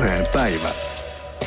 puheen 0.00 0.26
päivä. 0.32 0.68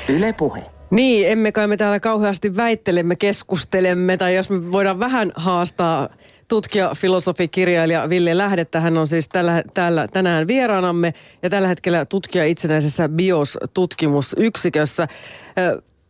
Yle 0.10 0.34
Puhe. 0.34 0.64
Niin, 0.90 1.30
emme 1.30 1.52
kai 1.52 1.68
me 1.68 1.78
täällä 1.78 2.00
kauheasti 2.00 2.56
väittelemme, 2.56 3.16
keskustelemme, 3.16 4.18
tai 4.18 4.36
jos 4.36 4.50
me 4.50 4.72
voidaan 4.72 5.00
vähän 5.00 5.32
haastaa 5.36 6.10
tutkija, 6.48 6.92
filosofi, 6.96 7.48
kirjailija 7.48 8.10
Ville 8.10 8.38
Lähdettä. 8.38 8.80
Hän 8.80 8.98
on 8.98 9.08
siis 9.08 9.30
tällä, 9.30 9.64
tällä, 9.74 10.08
tänään 10.08 10.48
vieraanamme 10.48 11.14
ja 11.44 11.50
tällä 11.50 11.68
hetkellä 11.68 12.06
tutkija 12.06 12.46
itsenäisessä 12.46 13.10
BIOS-tutkimusyksikössä. 13.10 15.08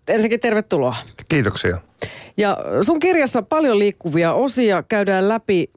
ensinnäkin 0.08 0.40
tervetuloa. 0.40 0.96
Kiitoksia. 1.30 1.78
Ja 2.38 2.58
sun 2.82 3.00
kirjassa 3.00 3.42
paljon 3.42 3.80
liikkuvia 3.80 4.34
osia 4.34 4.84
käydään 4.84 5.30
läpi 5.30 5.70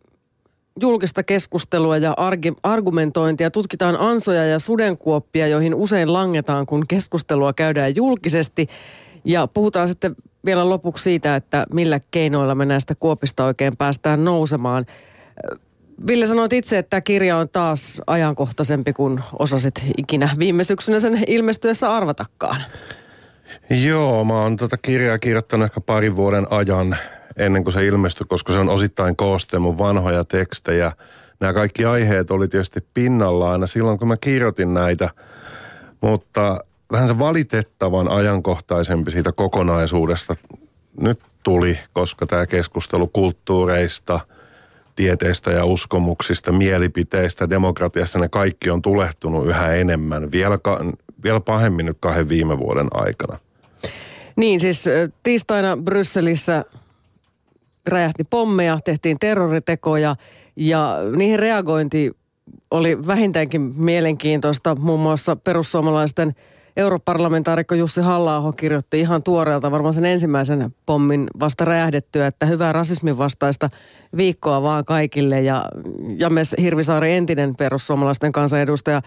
julkista 0.81 1.23
keskustelua 1.23 1.97
ja 1.97 2.15
argumentointia, 2.63 3.51
tutkitaan 3.51 3.97
ansoja 4.01 4.47
ja 4.47 4.59
sudenkuoppia, 4.59 5.47
joihin 5.47 5.75
usein 5.75 6.13
langetaan, 6.13 6.67
kun 6.67 6.87
keskustelua 6.89 7.53
käydään 7.53 7.97
julkisesti. 7.97 8.67
Ja 9.25 9.47
puhutaan 9.47 9.89
sitten 9.89 10.17
vielä 10.45 10.69
lopuksi 10.69 11.05
siitä, 11.05 11.37
että 11.37 11.67
millä 11.73 12.01
keinoilla 12.11 12.55
me 12.55 12.67
näistä 12.67 12.95
kuopista 13.01 13.45
oikein 13.45 13.77
päästään 13.77 14.25
nousemaan. 14.25 14.87
Ville 16.07 16.27
sanoit 16.27 16.53
itse, 16.53 16.79
että 16.79 16.91
tämä 16.91 17.01
kirja 17.01 17.37
on 17.37 17.49
taas 17.49 18.03
ajankohtaisempi 18.07 18.93
kuin 18.93 19.21
osasit 19.39 19.75
ikinä 19.97 20.31
viime 20.39 20.65
syksynä 20.65 21.01
sen 21.01 21.25
ilmestyessä 21.27 21.95
arvatakaan. 21.97 22.65
Joo, 23.71 24.25
mä 24.25 24.35
oon 24.43 24.57
tota 24.57 24.77
kirjaa 24.77 25.19
kirjoittanut 25.19 25.65
ehkä 25.65 25.81
parin 25.81 26.17
vuoden 26.17 26.47
ajan 26.51 26.97
ennen 27.37 27.65
kuin 27.65 27.75
se 27.75 27.87
ilmestyi, 27.87 28.27
koska 28.29 28.53
se 28.53 28.59
on 28.59 28.69
osittain 28.69 29.17
kooste 29.17 29.59
mun 29.59 29.79
vanhoja 29.79 30.25
tekstejä. 30.25 30.93
Nämä 31.41 31.53
kaikki 31.53 31.85
aiheet 31.85 32.31
oli 32.31 32.49
tietysti 32.49 32.81
pinnalla 32.95 33.53
aina 33.53 33.67
silloin, 33.67 33.99
kun 33.99 34.09
mä 34.09 34.17
kirjoitin 34.17 34.75
näitä, 34.75 35.11
mutta 36.01 36.65
vähän 36.93 37.09
se 37.09 37.19
valitettavan 37.19 38.09
ajankohtaisempi 38.09 39.11
siitä 39.11 39.33
kokonaisuudesta 39.33 40.35
nyt 41.01 41.21
tuli, 41.43 41.79
koska 41.93 42.27
tämä 42.27 42.47
keskustelu 42.47 43.07
kulttuureista, 43.07 44.21
tieteistä 44.97 45.51
ja 45.51 45.65
uskomuksista, 45.65 46.53
mielipiteistä, 46.53 47.51
demokratiasta, 47.51 48.19
ne 48.19 48.29
kaikki 48.29 48.71
on 48.71 48.83
tulehtunut 48.83 49.47
yhä 49.47 49.75
enemmän, 49.75 50.31
vielä, 50.33 50.59
vielä 51.25 51.41
pahemmin 51.41 51.87
nyt 51.87 51.97
kahden 52.01 52.29
viime 52.29 52.59
vuoden 52.59 52.89
aikana. 52.95 53.39
Niin, 54.37 54.61
siis 54.61 54.85
tiistaina 55.23 55.77
Brysselissä 55.77 56.65
räjähti 57.87 58.25
pommeja, 58.25 58.79
tehtiin 58.85 59.19
terroritekoja 59.21 60.17
ja 60.57 60.99
niihin 61.17 61.39
reagointi 61.39 62.13
oli 62.71 63.07
vähintäänkin 63.07 63.61
mielenkiintoista. 63.61 64.75
Muun 64.75 65.01
muassa 65.01 65.37
perussuomalaisten 65.37 66.35
europarlamentaarikko 66.77 67.75
Jussi 67.75 68.01
halla 68.01 68.53
kirjoitti 68.53 69.01
ihan 69.01 69.23
tuoreelta 69.23 69.71
varmaan 69.71 69.95
sen 69.95 70.05
ensimmäisen 70.05 70.75
pommin 70.87 71.27
vasta 71.41 71.65
räjähdettyä, 71.65 72.27
että 72.27 72.47
hyvää 72.47 72.73
rasismin 72.73 73.19
vastaista 73.19 73.71
viikkoa 74.17 74.63
vaan 74.63 74.85
kaikille. 74.85 75.43
Ja 75.43 75.65
James 76.19 76.57
Hirvisaari, 76.61 77.15
entinen 77.15 77.57
perussuomalaisten 77.57 78.33
kansanedustaja, 78.33 79.03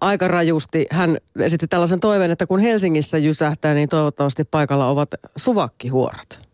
aika 0.00 0.28
rajusti. 0.28 0.86
Hän 0.90 1.18
esitti 1.38 1.68
tällaisen 1.68 2.00
toiveen, 2.00 2.30
että 2.30 2.46
kun 2.46 2.60
Helsingissä 2.60 3.18
jysähtää, 3.18 3.74
niin 3.74 3.88
toivottavasti 3.88 4.44
paikalla 4.44 4.88
ovat 4.88 5.08
suvakkihuorat. 5.36 6.48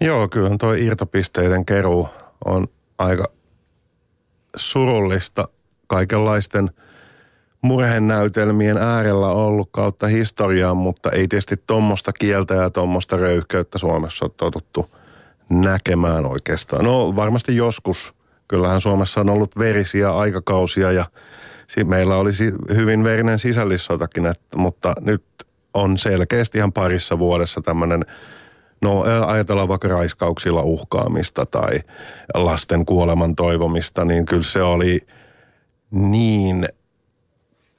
Joo, 0.00 0.28
kyllä 0.28 0.50
tuo 0.60 0.72
irtopisteiden 0.72 1.66
keruu 1.66 2.08
on 2.44 2.68
aika 2.98 3.24
surullista 4.56 5.48
kaikenlaisten 5.86 6.70
murhenäytelmien 7.62 8.78
äärellä 8.78 9.26
ollut 9.26 9.68
kautta 9.72 10.06
historiaa, 10.06 10.74
mutta 10.74 11.10
ei 11.10 11.28
tietysti 11.28 11.56
tuommoista 11.66 12.12
kieltä 12.12 12.54
ja 12.54 12.70
tuommoista 12.70 13.16
röyhkeyttä 13.16 13.78
Suomessa 13.78 14.24
ole 14.24 14.32
totuttu 14.36 14.90
näkemään 15.48 16.26
oikeastaan. 16.26 16.84
No 16.84 17.16
varmasti 17.16 17.56
joskus. 17.56 18.14
Kyllähän 18.48 18.80
Suomessa 18.80 19.20
on 19.20 19.30
ollut 19.30 19.58
verisiä 19.58 20.16
aikakausia 20.16 20.92
ja 20.92 21.04
meillä 21.84 22.16
olisi 22.16 22.52
hyvin 22.74 23.04
verinen 23.04 23.38
sisällissotakin, 23.38 24.26
että, 24.26 24.58
mutta 24.58 24.92
nyt 25.00 25.24
on 25.74 25.98
selkeästi 25.98 26.58
ihan 26.58 26.72
parissa 26.72 27.18
vuodessa 27.18 27.60
tämmöinen 27.60 28.04
No 28.82 29.04
ajatellaan 29.26 29.68
vaikka 29.68 29.88
raiskauksilla 29.88 30.62
uhkaamista 30.62 31.46
tai 31.46 31.80
lasten 32.34 32.86
kuoleman 32.86 33.36
toivomista, 33.36 34.04
niin 34.04 34.26
kyllä 34.26 34.42
se 34.42 34.62
oli 34.62 34.98
niin 35.90 36.68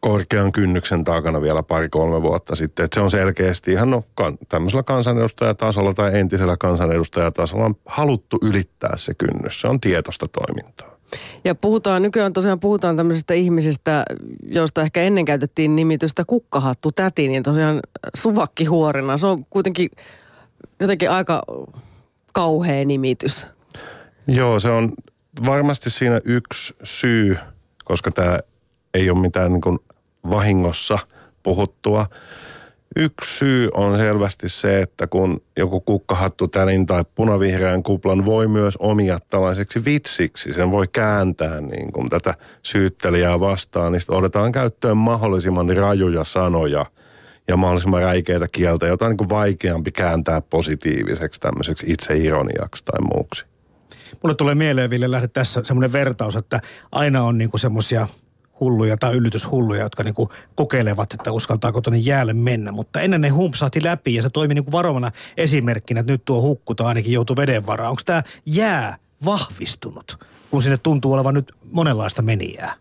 korkean 0.01 0.51
kynnyksen 0.51 1.03
takana 1.03 1.41
vielä 1.41 1.63
pari-kolme 1.63 2.21
vuotta 2.21 2.55
sitten. 2.55 2.83
Että 2.85 2.95
se 2.95 3.01
on 3.01 3.11
selkeästi 3.11 3.71
ihan 3.71 3.89
no, 3.89 4.03
kan, 4.15 4.37
tämmöisellä 4.49 4.83
kansanedustajatasolla 4.83 5.93
tai 5.93 6.19
entisellä 6.19 6.57
kansanedustajatasolla 6.57 7.65
on 7.65 7.75
haluttu 7.85 8.37
ylittää 8.41 8.97
se 8.97 9.13
kynnys. 9.13 9.61
Se 9.61 9.67
on 9.67 9.79
tietoista 9.79 10.27
toimintaa. 10.27 10.91
Ja 11.43 11.55
puhutaan, 11.55 12.01
nykyään 12.01 12.33
tosiaan 12.33 12.59
puhutaan 12.59 12.97
tämmöisistä 12.97 13.33
ihmisistä, 13.33 14.05
joista 14.43 14.81
ehkä 14.81 15.01
ennen 15.01 15.25
käytettiin 15.25 15.75
nimitystä 15.75 16.23
kukkahattu 16.25 16.91
täti, 16.91 17.27
niin 17.27 17.43
tosiaan 17.43 17.79
suvakkihuorina. 18.15 19.17
Se 19.17 19.27
on 19.27 19.45
kuitenkin 19.49 19.89
jotenkin 20.79 21.09
aika 21.09 21.41
kauhea 22.33 22.85
nimitys. 22.85 23.47
Joo, 24.27 24.59
se 24.59 24.69
on 24.69 24.93
varmasti 25.45 25.89
siinä 25.89 26.21
yksi 26.25 26.75
syy, 26.83 27.37
koska 27.85 28.11
tämä 28.11 28.39
ei 28.93 29.09
ole 29.09 29.19
mitään 29.19 29.51
niin 29.53 29.79
vahingossa 30.29 30.99
puhuttua. 31.43 32.05
Yksi 32.95 33.37
syy 33.37 33.69
on 33.73 33.97
selvästi 33.97 34.49
se, 34.49 34.81
että 34.81 35.07
kun 35.07 35.41
joku 35.57 35.81
kukkahattu 35.81 36.47
tänin 36.47 36.85
tai 36.85 37.03
punavihreän 37.15 37.83
kuplan 37.83 38.25
voi 38.25 38.47
myös 38.47 38.77
omia 38.77 39.19
tällaiseksi 39.29 39.85
vitsiksi, 39.85 40.53
sen 40.53 40.71
voi 40.71 40.87
kääntää 40.87 41.61
niin 41.61 41.91
kuin 41.91 42.09
tätä 42.09 42.33
syyttelijää 42.63 43.39
vastaan, 43.39 43.91
niin 43.91 44.01
otetaan 44.07 44.51
käyttöön 44.51 44.97
mahdollisimman 44.97 45.77
rajuja 45.77 46.23
sanoja– 46.23 46.85
ja 47.47 47.57
mahdollisimman 47.57 48.01
räikeitä 48.01 48.45
kieltä, 48.51 48.87
jota 48.87 49.05
on 49.05 49.15
niin 49.19 49.29
vaikeampi 49.29 49.91
kääntää 49.91 50.41
positiiviseksi 50.41 51.39
tämmöiseksi 51.39 51.91
itseironiaksi 51.91 52.85
tai 52.85 53.01
muuksi. 53.13 53.45
Mulle 54.23 54.35
tulee 54.35 54.55
mieleen, 54.55 54.89
Ville, 54.89 55.11
lähde 55.11 55.27
tässä 55.27 55.61
semmoinen 55.63 55.91
vertaus, 55.91 56.35
että 56.35 56.59
aina 56.91 57.23
on 57.23 57.37
niinku 57.37 57.57
semmoisia 57.57 58.07
hulluja 58.61 58.97
tai 58.97 59.13
yllytyshulluja, 59.13 59.83
jotka 59.83 60.03
niinku 60.03 60.29
kokeilevat, 60.55 61.13
että 61.13 61.31
uskaltaako 61.31 61.81
tuonne 61.81 61.99
jäälle 61.99 62.33
mennä. 62.33 62.71
Mutta 62.71 63.01
ennen 63.01 63.21
ne 63.21 63.29
humpsahti 63.29 63.83
läpi 63.83 64.15
ja 64.15 64.21
se 64.21 64.29
toimi 64.29 64.53
niinku 64.53 64.71
varovana 64.71 65.11
esimerkkinä, 65.37 65.99
että 65.99 66.11
nyt 66.11 66.25
tuo 66.25 66.41
hukkuta 66.41 66.87
ainakin 66.87 67.13
joutuu 67.13 67.35
veden 67.35 67.65
varaan. 67.65 67.89
Onko 67.89 68.01
tämä 68.05 68.23
jää 68.45 68.97
vahvistunut, 69.25 70.17
kun 70.51 70.61
sinne 70.61 70.77
tuntuu 70.77 71.13
olevan 71.13 71.33
nyt 71.33 71.51
monenlaista 71.71 72.21
menijää? 72.21 72.73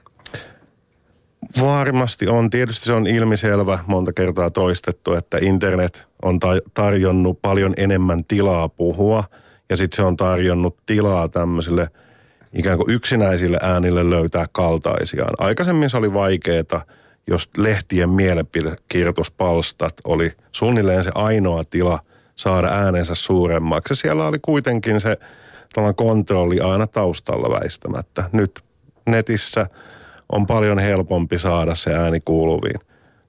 Varmasti 1.60 2.28
on. 2.28 2.50
Tietysti 2.50 2.84
se 2.84 2.92
on 2.92 3.06
ilmiselvä, 3.06 3.78
monta 3.86 4.12
kertaa 4.12 4.50
toistettu, 4.50 5.14
että 5.14 5.38
internet 5.40 6.08
on 6.22 6.38
tarjonnut 6.74 7.42
paljon 7.42 7.74
enemmän 7.76 8.24
tilaa 8.24 8.68
puhua 8.68 9.24
ja 9.70 9.76
sitten 9.76 9.96
se 9.96 10.02
on 10.02 10.16
tarjonnut 10.16 10.76
tilaa 10.86 11.28
tämmöisille 11.28 11.90
ikään 12.54 12.78
kuin 12.78 12.90
yksinäisille 12.90 13.58
äänille 13.62 14.10
löytää 14.10 14.46
kaltaisiaan. 14.52 15.34
Aikaisemmin 15.38 15.90
se 15.90 15.96
oli 15.96 16.12
vaikeaa, 16.12 16.82
jos 17.26 17.50
lehtien 17.56 18.10
mielipidekirjoituspalstat 18.10 19.94
oli 20.04 20.30
suunnilleen 20.52 21.04
se 21.04 21.10
ainoa 21.14 21.64
tila 21.64 21.98
saada 22.36 22.68
äänensä 22.68 23.14
suuremmaksi. 23.14 23.94
Siellä 23.94 24.26
oli 24.26 24.38
kuitenkin 24.42 25.00
se 25.00 25.16
kontrolli 25.96 26.60
aina 26.60 26.86
taustalla 26.86 27.60
väistämättä. 27.60 28.30
Nyt 28.32 28.60
netissä– 29.06 29.66
on 30.32 30.46
paljon 30.46 30.78
helpompi 30.78 31.38
saada 31.38 31.74
se 31.74 31.94
ääni 31.94 32.20
kuuluviin. 32.24 32.80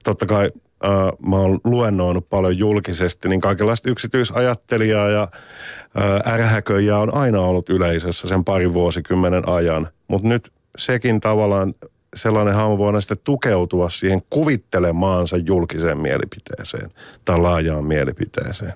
Totta 0.04 0.26
kai 0.26 0.50
äh, 0.84 0.90
mä 1.26 1.36
oon 1.36 1.60
luennoinut 1.64 2.28
paljon 2.28 2.58
julkisesti, 2.58 3.28
niin 3.28 3.40
kaikenlaista 3.40 3.90
yksityisajattelijaa 3.90 5.08
ja 5.08 5.22
äh, 5.22 6.32
ärhäköjää 6.32 6.98
on 6.98 7.14
aina 7.14 7.40
ollut 7.40 7.68
yleisössä 7.68 8.28
sen 8.28 8.44
parin 8.44 8.74
vuosikymmenen 8.74 9.48
ajan. 9.48 9.88
Mutta 10.08 10.28
nyt 10.28 10.52
sekin 10.78 11.20
tavallaan 11.20 11.74
sellainen 12.16 12.54
hahmo 12.54 12.78
voidaan 12.78 13.02
sitten 13.02 13.18
tukeutua 13.24 13.90
siihen 13.90 14.22
kuvittelemaansa 14.30 15.36
julkiseen 15.36 15.98
mielipiteeseen 15.98 16.90
tai 17.24 17.38
laajaan 17.38 17.84
mielipiteeseen. 17.84 18.72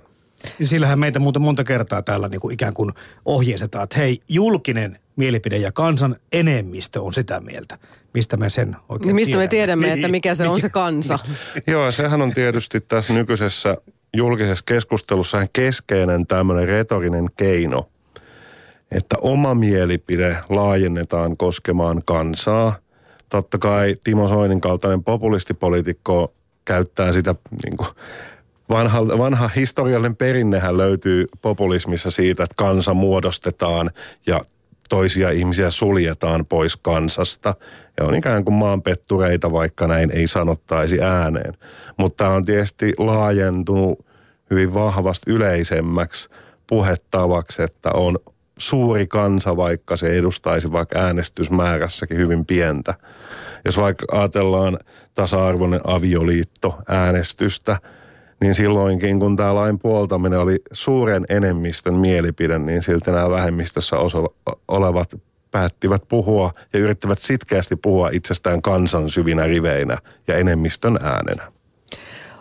Sillähän 0.62 1.00
meitä 1.00 1.19
muuta 1.19 1.41
monta 1.41 1.64
kertaa 1.64 2.02
täällä 2.02 2.29
niin 2.29 2.41
kuin 2.41 2.55
ikään 2.55 2.75
kuin 2.75 2.93
ohjeistetaan, 3.25 3.85
että 3.85 3.99
hei, 3.99 4.20
julkinen 4.29 4.97
mielipide 5.17 5.56
ja 5.56 5.73
kansan 5.73 6.17
enemmistö 6.32 7.02
on 7.02 7.12
sitä 7.12 7.41
mieltä. 7.41 7.79
Mistä 8.16 8.36
me 8.36 8.50
sen 8.50 8.76
oikein 8.88 9.14
Mistä 9.14 9.30
tiedämme? 9.30 9.44
me 9.44 9.48
tiedämme, 9.48 9.92
että 9.92 10.08
mikä 10.08 10.34
se 10.34 10.48
on 10.48 10.60
se 10.60 10.68
kansa? 10.68 11.18
Joo, 11.66 11.90
sehän 11.90 12.22
on 12.22 12.32
tietysti 12.32 12.80
tässä 12.80 13.12
nykyisessä 13.12 13.76
julkisessa 14.16 14.64
keskustelussa 14.66 15.46
keskeinen 15.52 16.26
tämmöinen 16.26 16.68
retorinen 16.68 17.30
keino, 17.36 17.88
että 18.92 19.16
oma 19.20 19.54
mielipide 19.54 20.38
laajennetaan 20.48 21.36
koskemaan 21.36 22.02
kansaa. 22.04 22.76
totta 23.28 23.58
kai 23.58 23.96
Timo 24.04 24.28
Soinin 24.28 24.60
kaltainen 24.60 25.04
populistipoliitikko 25.04 26.34
käyttää 26.64 27.12
sitä 27.12 27.34
niin 27.64 27.76
kuin, 27.76 27.88
vanha, 28.70 29.08
vanha 29.08 29.48
historiallinen 29.48 30.16
perinnehän 30.16 30.76
löytyy 30.76 31.26
populismissa 31.42 32.10
siitä, 32.10 32.44
että 32.44 32.54
kansa 32.56 32.94
muodostetaan 32.94 33.90
ja 34.26 34.40
toisia 34.88 35.31
ihmisiä 35.31 35.71
suljetaan 35.71 36.47
pois 36.47 36.77
kansasta. 36.77 37.55
Ja 38.00 38.06
on 38.06 38.15
ikään 38.15 38.44
kuin 38.44 38.55
maanpettureita, 38.55 39.53
vaikka 39.53 39.87
näin 39.87 40.11
ei 40.11 40.27
sanottaisi 40.27 41.03
ääneen. 41.03 41.55
Mutta 41.97 42.25
tämä 42.25 42.37
on 42.37 42.44
tietysti 42.44 42.93
laajentunut 42.99 44.06
hyvin 44.50 44.75
vahvasti 44.75 45.31
yleisemmäksi 45.31 46.29
puhettavaksi, 46.67 47.62
että 47.62 47.91
on 47.94 48.19
suuri 48.59 49.06
kansa, 49.06 49.56
vaikka 49.56 49.97
se 49.97 50.19
edustaisi 50.19 50.73
vaikka 50.73 50.99
äänestysmäärässäkin 50.99 52.17
hyvin 52.17 52.47
pientä. 52.47 52.94
Jos 53.65 53.77
vaikka 53.77 54.06
ajatellaan 54.12 54.79
tasa-arvoinen 55.15 55.81
avioliitto 55.85 56.79
äänestystä, 56.88 57.77
niin 58.41 58.55
silloinkin 58.55 59.21
kun 59.21 59.37
tämä 59.37 59.55
lain 59.55 59.79
puoltaminen 59.79 60.38
oli 60.38 60.59
suuren 60.73 61.25
enemmistön 61.29 61.94
mielipide, 61.94 62.59
niin 62.59 62.83
silti 62.83 63.11
nämä 63.11 63.31
vähemmistössä 63.31 63.97
olevat 64.69 65.21
päättivät 65.50 66.03
puhua 66.09 66.53
ja 66.73 66.79
yrittävät 66.79 67.19
sitkeästi 67.19 67.77
puhua 67.77 68.09
itsestään 68.12 68.62
kansan 68.62 69.09
syvinä 69.09 69.44
riveinä 69.44 69.99
ja 70.27 70.37
enemmistön 70.37 70.99
äänenä. 71.03 71.53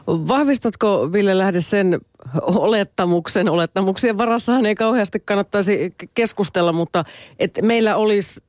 Vahvistatko 0.08 1.14
Ville 1.14 1.38
Lähde 1.38 1.62
sen 1.62 2.00
olettamuksen, 2.42 3.50
olettamuksien 3.50 4.18
varassahan 4.18 4.66
ei 4.66 4.76
kauheasti 4.76 5.20
kannattaisi 5.20 5.94
keskustella, 6.14 6.74
mutta 6.74 7.04
että 7.40 7.62
meillä 7.62 7.96
olisi 7.96 8.42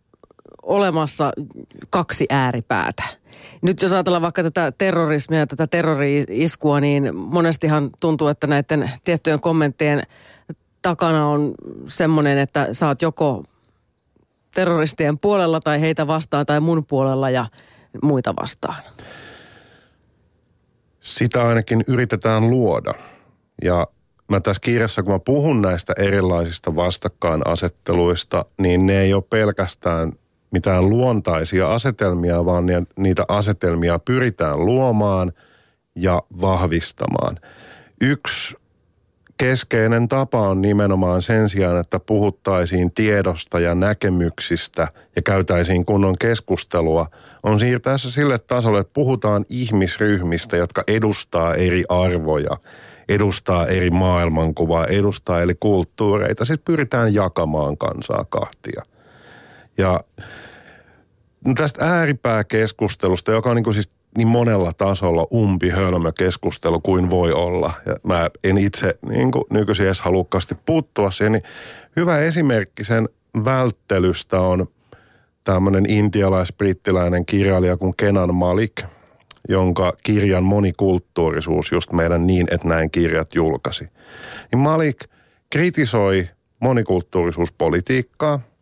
olemassa 0.66 1.32
kaksi 1.90 2.26
ääripäätä. 2.30 3.02
Nyt 3.62 3.82
jos 3.82 3.92
ajatellaan 3.92 4.22
vaikka 4.22 4.42
tätä 4.42 4.72
terrorismia 4.78 5.38
ja 5.38 5.46
tätä 5.46 5.66
terrori-iskua, 5.66 6.80
niin 6.80 7.16
monestihan 7.16 7.90
tuntuu, 8.00 8.28
että 8.28 8.46
näiden 8.46 8.90
tiettyjen 9.04 9.40
kommenttien 9.40 10.02
takana 10.82 11.28
on 11.28 11.54
semmoinen, 11.86 12.38
että 12.38 12.66
oot 12.86 13.02
joko 13.02 13.44
terroristien 14.54 15.18
puolella 15.18 15.60
tai 15.60 15.80
heitä 15.80 16.06
vastaan 16.06 16.46
tai 16.46 16.60
mun 16.60 16.86
puolella 16.86 17.30
ja 17.30 17.46
muita 18.02 18.34
vastaan. 18.40 18.82
Sitä 21.00 21.48
ainakin 21.48 21.84
yritetään 21.86 22.50
luoda. 22.50 22.94
Ja 23.64 23.86
mä 24.30 24.40
tässä 24.40 24.60
kirjassa, 24.60 25.02
kun 25.02 25.12
mä 25.12 25.18
puhun 25.18 25.62
näistä 25.62 25.92
erilaisista 25.98 26.76
vastakkainasetteluista, 26.76 28.44
niin 28.58 28.86
ne 28.86 29.00
ei 29.00 29.14
ole 29.14 29.22
pelkästään 29.30 30.12
mitään 30.50 30.90
luontaisia 30.90 31.72
asetelmia, 31.72 32.44
vaan 32.44 32.64
niitä 32.96 33.24
asetelmia 33.28 33.98
pyritään 33.98 34.66
luomaan 34.66 35.32
ja 35.94 36.22
vahvistamaan. 36.40 37.38
Yksi 38.00 38.56
keskeinen 39.38 40.08
tapa 40.08 40.48
on 40.48 40.62
nimenomaan 40.62 41.22
sen 41.22 41.48
sijaan, 41.48 41.80
että 41.80 42.00
puhuttaisiin 42.00 42.92
tiedosta 42.92 43.60
ja 43.60 43.74
näkemyksistä 43.74 44.88
ja 45.16 45.22
käytäisiin 45.22 45.84
kunnon 45.84 46.14
keskustelua, 46.18 47.06
on 47.42 47.60
siirtää 47.60 47.98
se 47.98 48.10
sille 48.10 48.38
tasolle, 48.38 48.80
että 48.80 48.92
puhutaan 48.94 49.44
ihmisryhmistä, 49.48 50.56
jotka 50.56 50.82
edustaa 50.88 51.54
eri 51.54 51.84
arvoja, 51.88 52.56
edustaa 53.08 53.66
eri 53.66 53.90
maailmankuvaa, 53.90 54.86
edustaa 54.86 55.40
eri 55.40 55.54
kulttuureita. 55.60 56.44
Sitten 56.44 56.64
pyritään 56.64 57.14
jakamaan 57.14 57.76
kansaa 57.78 58.24
kahtia. 58.28 58.82
Ja 59.78 60.00
no 61.44 61.54
tästä 61.54 61.84
ääripääkeskustelusta, 61.84 63.32
joka 63.32 63.50
on 63.50 63.56
niin 63.56 63.64
kuin 63.64 63.74
siis 63.74 63.90
niin 64.16 64.28
monella 64.28 64.72
tasolla 64.72 65.26
umpi 65.32 65.68
hölmö 65.68 66.12
keskustelu 66.12 66.80
kuin 66.80 67.10
voi 67.10 67.32
olla. 67.32 67.72
Ja 67.86 67.96
mä 68.02 68.30
en 68.44 68.58
itse 68.58 68.98
niin 69.08 69.30
kuin 69.30 69.44
nykyisin 69.50 69.86
edes 69.86 70.00
halukkaasti 70.00 70.54
puuttua 70.66 71.10
siihen. 71.10 71.32
Niin 71.32 71.42
hyvä 71.96 72.18
esimerkki 72.18 72.84
sen 72.84 73.08
välttelystä 73.44 74.40
on 74.40 74.66
tämmöinen 75.44 75.84
intialais-brittiläinen 75.88 77.26
kirjailija 77.26 77.76
kuin 77.76 77.94
Kenan 77.96 78.34
Malik, 78.34 78.82
jonka 79.48 79.92
kirjan 80.04 80.44
monikulttuurisuus 80.44 81.72
just 81.72 81.92
meidän 81.92 82.26
niin, 82.26 82.46
että 82.50 82.68
näin 82.68 82.90
kirjat 82.90 83.34
julkaisi. 83.34 83.88
Niin 84.52 84.60
Malik 84.60 85.04
kritisoi 85.50 86.28
monikulttuurisuuspolitiikkaa– 86.60 88.40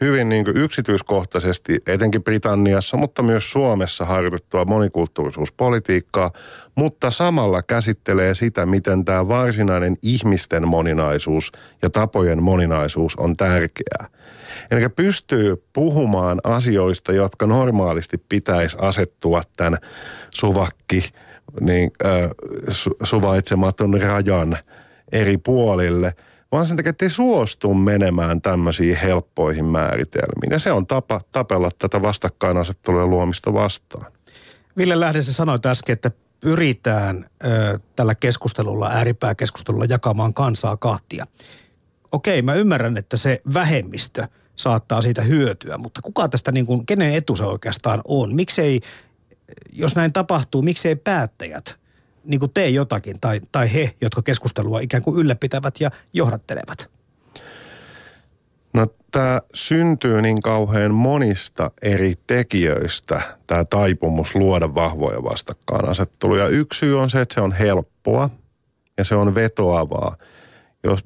hyvin 0.00 0.28
niin 0.28 0.44
kuin 0.44 0.56
yksityiskohtaisesti, 0.56 1.78
etenkin 1.86 2.24
Britanniassa, 2.24 2.96
mutta 2.96 3.22
myös 3.22 3.52
Suomessa 3.52 4.04
harjoitettua 4.04 4.64
monikulttuurisuuspolitiikkaa, 4.64 6.30
mutta 6.74 7.10
samalla 7.10 7.62
käsittelee 7.62 8.34
sitä, 8.34 8.66
miten 8.66 9.04
tämä 9.04 9.28
varsinainen 9.28 9.96
ihmisten 10.02 10.68
moninaisuus 10.68 11.52
ja 11.82 11.90
tapojen 11.90 12.42
moninaisuus 12.42 13.16
on 13.16 13.36
tärkeää. 13.36 14.06
Eli 14.70 14.88
pystyy 14.88 15.64
puhumaan 15.72 16.40
asioista, 16.44 17.12
jotka 17.12 17.46
normaalisti 17.46 18.18
pitäisi 18.28 18.76
asettua 18.80 19.42
tämän 19.56 19.78
suvakki, 20.30 21.08
niin, 21.60 21.90
äh, 22.04 22.30
su, 22.68 22.90
suvaitsematon 23.02 24.00
rajan 24.02 24.58
eri 25.12 25.38
puolille– 25.38 26.14
vaan 26.52 26.66
sen 26.66 26.76
takia, 26.76 26.90
että 26.90 27.04
ei 27.04 27.10
suostu 27.10 27.74
menemään 27.74 28.42
tämmöisiin 28.42 28.96
helppoihin 28.96 29.64
määritelmiin. 29.64 30.50
Ja 30.50 30.58
se 30.58 30.72
on 30.72 30.86
tapa 30.86 31.20
tapella 31.32 31.70
tätä 31.78 32.02
vastakkainasettelua 32.02 33.06
luomista 33.06 33.52
vastaan. 33.52 34.12
Ville 34.76 35.00
Lähdessä 35.00 35.32
sanoi 35.32 35.58
äsken, 35.66 35.92
että 35.92 36.10
pyritään 36.40 37.26
ö, 37.44 37.78
tällä 37.96 38.14
keskustelulla, 38.14 38.90
ääripääkeskustelulla 38.90 39.84
jakamaan 39.88 40.34
kansaa 40.34 40.76
kahtia. 40.76 41.26
Okei, 42.12 42.42
mä 42.42 42.54
ymmärrän, 42.54 42.96
että 42.96 43.16
se 43.16 43.40
vähemmistö 43.54 44.26
saattaa 44.56 45.02
siitä 45.02 45.22
hyötyä, 45.22 45.78
mutta 45.78 46.02
kuka 46.02 46.28
tästä, 46.28 46.52
niin 46.52 46.66
kuin, 46.66 46.86
kenen 46.86 47.14
etu 47.14 47.36
se 47.36 47.44
oikeastaan 47.44 48.00
on? 48.04 48.34
Miksei, 48.34 48.80
jos 49.72 49.96
näin 49.96 50.12
tapahtuu, 50.12 50.62
miksei 50.62 50.96
päättäjät 50.96 51.79
niin 52.24 52.40
kuin 52.40 52.52
tee 52.54 52.68
jotakin 52.68 53.20
tai, 53.20 53.40
tai 53.52 53.74
he, 53.74 53.94
jotka 54.00 54.22
keskustelua 54.22 54.80
ikään 54.80 55.02
kuin 55.02 55.18
ylläpitävät 55.18 55.74
ja 55.80 55.90
johdattelevat? 56.12 56.90
No 58.72 58.86
tämä 59.10 59.40
syntyy 59.54 60.22
niin 60.22 60.42
kauhean 60.42 60.94
monista 60.94 61.70
eri 61.82 62.14
tekijöistä, 62.26 63.22
tämä 63.46 63.64
taipumus 63.64 64.34
luoda 64.34 64.74
vahvoja 64.74 65.22
vastakkainasetteluja. 65.22 66.46
Yksi 66.48 66.78
syy 66.78 67.00
on 67.00 67.10
se, 67.10 67.20
että 67.20 67.34
se 67.34 67.40
on 67.40 67.52
helppoa 67.52 68.30
ja 68.98 69.04
se 69.04 69.14
on 69.14 69.34
vetoavaa. 69.34 70.16
Jos 70.84 71.04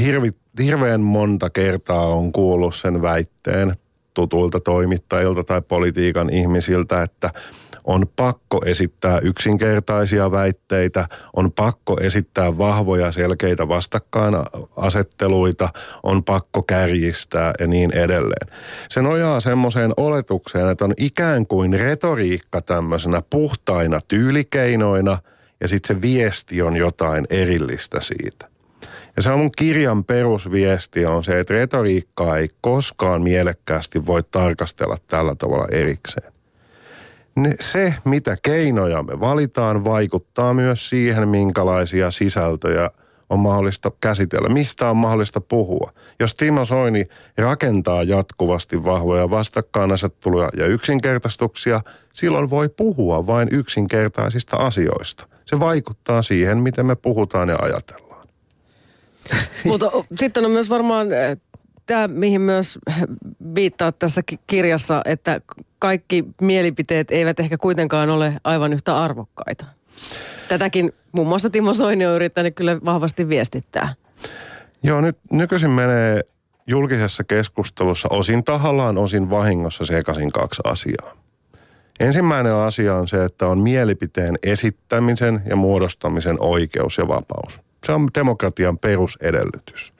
hirvi, 0.00 0.30
hirveän 0.62 1.00
monta 1.00 1.50
kertaa 1.50 2.06
on 2.06 2.32
kuullut 2.32 2.74
sen 2.74 3.02
väitteen 3.02 3.72
tutuilta 4.14 4.60
toimittajilta 4.60 5.44
tai 5.44 5.62
politiikan 5.62 6.30
ihmisiltä, 6.30 7.02
että– 7.02 7.30
on 7.84 8.06
pakko 8.16 8.60
esittää 8.66 9.18
yksinkertaisia 9.18 10.30
väitteitä, 10.30 11.08
on 11.36 11.52
pakko 11.52 11.98
esittää 12.00 12.58
vahvoja 12.58 13.12
selkeitä 13.12 13.68
vastakkainasetteluita, 13.68 15.68
on 16.02 16.24
pakko 16.24 16.62
kärjistää 16.62 17.52
ja 17.60 17.66
niin 17.66 17.96
edelleen. 17.96 18.48
Se 18.88 19.02
nojaa 19.02 19.40
semmoiseen 19.40 19.92
oletukseen, 19.96 20.68
että 20.68 20.84
on 20.84 20.94
ikään 20.96 21.46
kuin 21.46 21.80
retoriikka 21.80 22.60
tämmöisenä 22.60 23.22
puhtaina 23.30 24.00
tyylikeinoina 24.08 25.18
ja 25.60 25.68
sitten 25.68 25.96
se 25.96 26.02
viesti 26.02 26.62
on 26.62 26.76
jotain 26.76 27.26
erillistä 27.30 28.00
siitä. 28.00 28.48
Ja 29.16 29.22
se 29.22 29.30
on 29.30 29.38
mun 29.38 29.52
kirjan 29.58 30.04
perusviesti 30.04 31.06
on 31.06 31.24
se, 31.24 31.40
että 31.40 31.54
retoriikkaa 31.54 32.38
ei 32.38 32.48
koskaan 32.60 33.22
mielekkäästi 33.22 34.06
voi 34.06 34.22
tarkastella 34.22 34.96
tällä 35.06 35.34
tavalla 35.34 35.68
erikseen 35.70 36.34
ne, 37.36 37.54
se, 37.60 37.94
mitä 38.04 38.36
keinoja 38.42 39.02
me 39.02 39.20
valitaan, 39.20 39.84
vaikuttaa 39.84 40.54
myös 40.54 40.88
siihen, 40.88 41.28
minkälaisia 41.28 42.10
sisältöjä 42.10 42.90
on 43.30 43.38
mahdollista 43.38 43.92
käsitellä, 44.00 44.48
mistä 44.48 44.90
on 44.90 44.96
mahdollista 44.96 45.40
puhua. 45.40 45.92
Jos 46.20 46.34
Timo 46.34 46.64
Soini 46.64 47.04
rakentaa 47.38 48.02
jatkuvasti 48.02 48.84
vahvoja 48.84 49.30
vastakkainasetteluja 49.30 50.48
ja 50.56 50.66
yksinkertaistuksia, 50.66 51.80
silloin 52.12 52.50
voi 52.50 52.68
puhua 52.68 53.26
vain 53.26 53.48
yksinkertaisista 53.50 54.56
asioista. 54.56 55.26
Se 55.44 55.60
vaikuttaa 55.60 56.22
siihen, 56.22 56.58
miten 56.58 56.86
me 56.86 56.96
puhutaan 56.96 57.48
ja 57.48 57.56
ajatellaan. 57.62 58.24
Mutta 59.64 59.90
sitten 60.16 60.44
on 60.44 60.50
myös 60.50 60.70
varmaan 60.70 61.08
tämä, 61.86 62.08
mihin 62.08 62.40
myös 62.40 62.78
viittaa 63.54 63.92
tässä 63.92 64.20
kirjassa, 64.46 65.02
että 65.04 65.40
kaikki 65.78 66.24
mielipiteet 66.40 67.10
eivät 67.10 67.40
ehkä 67.40 67.58
kuitenkaan 67.58 68.10
ole 68.10 68.40
aivan 68.44 68.72
yhtä 68.72 69.02
arvokkaita. 69.02 69.64
Tätäkin 70.48 70.92
muun 71.12 71.28
muassa 71.28 71.50
Timo 71.50 71.74
Soini 71.74 72.06
on 72.06 72.14
yrittänyt 72.14 72.54
kyllä 72.54 72.80
vahvasti 72.84 73.28
viestittää. 73.28 73.94
Joo, 74.82 75.00
nyt 75.00 75.18
nykyisin 75.30 75.70
menee 75.70 76.20
julkisessa 76.66 77.24
keskustelussa 77.24 78.08
osin 78.10 78.44
tahallaan, 78.44 78.98
osin 78.98 79.30
vahingossa 79.30 79.84
sekaisin 79.86 80.32
kaksi 80.32 80.62
asiaa. 80.64 81.16
Ensimmäinen 82.00 82.54
asia 82.54 82.96
on 82.96 83.08
se, 83.08 83.24
että 83.24 83.46
on 83.46 83.58
mielipiteen 83.58 84.34
esittämisen 84.42 85.42
ja 85.46 85.56
muodostamisen 85.56 86.36
oikeus 86.40 86.98
ja 86.98 87.08
vapaus. 87.08 87.60
Se 87.86 87.92
on 87.92 88.08
demokratian 88.14 88.78
perusedellytys. 88.78 89.92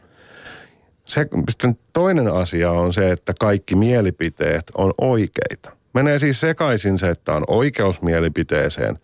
Se, 1.04 1.26
sitten 1.50 1.78
toinen 1.92 2.28
asia 2.28 2.70
on 2.70 2.92
se, 2.92 3.10
että 3.10 3.34
kaikki 3.40 3.74
mielipiteet 3.74 4.64
on 4.74 4.94
oikeita. 4.98 5.70
Menee 5.94 6.18
siis 6.18 6.40
sekaisin 6.40 6.98
se, 6.98 7.08
että 7.08 7.32
on 7.32 7.44
oikeus 7.48 8.02
mielipiteeseen 8.02 8.96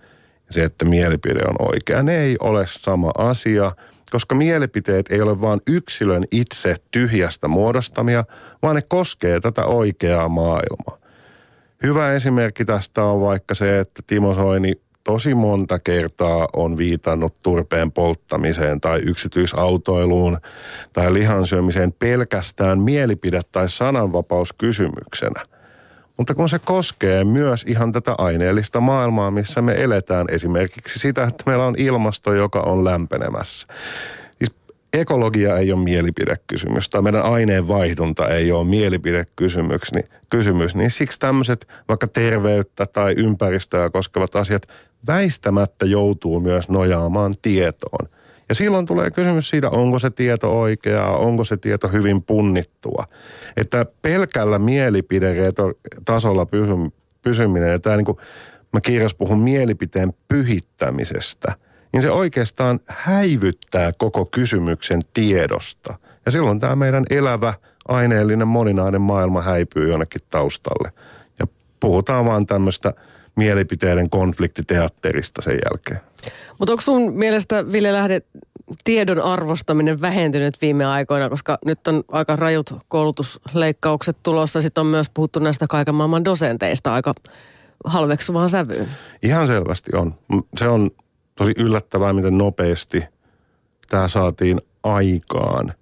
ja 0.47 0.52
se, 0.52 0.62
että 0.62 0.85
mielipide 0.85 1.40
on 1.49 1.69
oikea. 1.69 2.02
Ne 2.02 2.19
ei 2.19 2.37
ole 2.40 2.64
sama 2.66 3.11
asia, 3.19 3.73
koska 4.11 4.35
mielipiteet 4.35 5.12
ei 5.12 5.21
ole 5.21 5.40
vain 5.40 5.61
yksilön 5.66 6.25
itse 6.30 6.76
tyhjästä 6.90 7.49
muodostamia, 7.49 8.25
vaan 8.62 8.76
ne 8.76 8.83
koskee 8.88 9.40
tätä 9.40 9.64
oikeaa 9.64 10.28
maailmaa. 10.28 10.99
Hyvä 11.83 12.12
esimerkki 12.12 12.64
tästä 12.64 13.04
on 13.04 13.21
vaikka 13.21 13.54
se, 13.54 13.78
että 13.78 14.02
Timo 14.07 14.35
Soini 14.35 14.73
tosi 15.04 15.35
monta 15.35 15.78
kertaa 15.78 16.49
on 16.52 16.76
viitannut 16.76 17.35
turpeen 17.42 17.92
polttamiseen 17.92 18.80
tai 18.80 19.00
yksityisautoiluun 19.07 20.38
tai 20.92 21.14
lihansyömiseen 21.14 21.92
pelkästään 21.92 22.78
mielipide- 22.78 23.40
tai 23.52 23.69
sananvapauskysymyksenä. 23.69 25.42
Mutta 26.16 26.35
kun 26.35 26.49
se 26.49 26.59
koskee 26.59 27.25
myös 27.25 27.64
ihan 27.69 27.92
tätä 27.92 28.14
aineellista 28.19 28.80
maailmaa, 28.80 29.30
missä 29.30 29.62
me 29.62 29.83
eletään, 29.83 30.26
esimerkiksi 30.30 30.99
sitä, 30.99 31.25
että 31.25 31.45
meillä 31.47 31.64
on 31.64 31.75
ilmasto, 31.78 32.33
joka 32.33 32.61
on 32.61 32.85
lämpenemässä. 32.85 33.66
Ekologia 34.92 35.56
ei 35.56 35.73
ole 35.73 35.85
mielipidekysymys 35.85 36.90
tai 36.90 37.02
meidän 37.02 37.23
aineenvaihdunta 37.23 38.28
ei 38.28 38.52
ole 38.52 38.64
mielipidekysymys, 38.64 39.92
niin, 39.94 40.04
kysymys, 40.30 40.75
niin 40.75 40.90
siksi 40.90 41.18
tämmöiset 41.18 41.68
vaikka 41.88 42.06
terveyttä 42.06 42.87
tai 42.87 43.14
ympäristöä 43.16 43.90
koskevat 43.90 44.37
asiat 44.37 44.66
väistämättä 45.06 45.87
joutuu 45.87 46.40
myös 46.40 46.68
nojaamaan 46.68 47.35
tietoon. 47.42 48.09
Ja 48.49 48.54
silloin 48.54 48.87
tulee 48.87 49.11
kysymys 49.11 49.50
siitä, 49.50 49.70
onko 49.70 49.99
se 49.99 50.11
tieto 50.11 50.61
oikeaa, 50.61 51.16
onko 51.16 51.44
se 51.44 51.56
tieto 51.56 51.88
hyvin 51.88 52.23
punnittua. 52.23 53.04
Että 53.56 53.87
pelkällä 54.02 54.59
mielipidetasolla 54.59 56.47
pysyminen, 57.23 57.70
ja 57.70 57.78
tämä 57.78 57.97
niin 57.97 58.04
kuin, 58.04 58.18
mä 58.73 58.80
kirjas 58.80 59.14
puhun 59.14 59.40
mielipiteen 59.40 60.12
pyhittämisestä, 60.28 61.52
niin 61.92 62.02
se 62.02 62.11
oikeastaan 62.11 62.80
häivyttää 62.88 63.92
koko 63.99 64.25
kysymyksen 64.25 65.00
tiedosta. 65.14 65.99
Ja 66.26 66.32
silloin 66.32 66.61
tämä 66.61 66.76
meidän 66.76 67.04
elävä, 67.11 67.54
aineellinen, 67.88 68.49
moninainen 68.49 69.00
maailma 69.00 69.42
häipyy 69.42 69.90
jonnekin 69.90 70.20
taustalle. 70.30 70.92
Ja 71.38 71.47
puhutaan 71.80 72.25
vaan 72.25 72.47
tämmöistä– 72.47 72.94
mielipiteiden 73.37 74.11
konfliktiteatterista 74.11 75.42
sen 75.42 75.59
jälkeen. 75.64 76.00
Mutta 76.59 76.73
onko 76.73 76.80
sun 76.80 77.12
mielestä, 77.14 77.73
Ville 77.73 77.92
Lähde, 77.92 78.23
tiedon 78.85 79.20
arvostaminen 79.20 80.00
vähentynyt 80.00 80.62
viime 80.62 80.85
aikoina, 80.85 81.28
koska 81.28 81.59
nyt 81.64 81.88
on 81.88 82.04
aika 82.09 82.37
rajut 82.37 82.75
koulutusleikkaukset 82.88 84.16
tulossa. 84.23 84.62
Sitten 84.62 84.80
on 84.80 84.87
myös 84.87 85.11
puhuttu 85.11 85.38
näistä 85.38 85.66
kaiken 85.66 85.94
maailman 85.94 86.25
dosenteista 86.25 86.94
aika 86.94 87.14
halveksuvaan 87.85 88.50
sävyyn. 88.50 88.88
Ihan 89.23 89.47
selvästi 89.47 89.90
on. 89.94 90.14
Se 90.59 90.68
on 90.68 90.90
tosi 91.40 91.52
yllättävää, 91.59 92.12
miten 92.12 92.38
nopeasti 92.38 93.04
tämä 93.88 94.09
saatiin 94.09 94.61
aikaan 94.82 95.73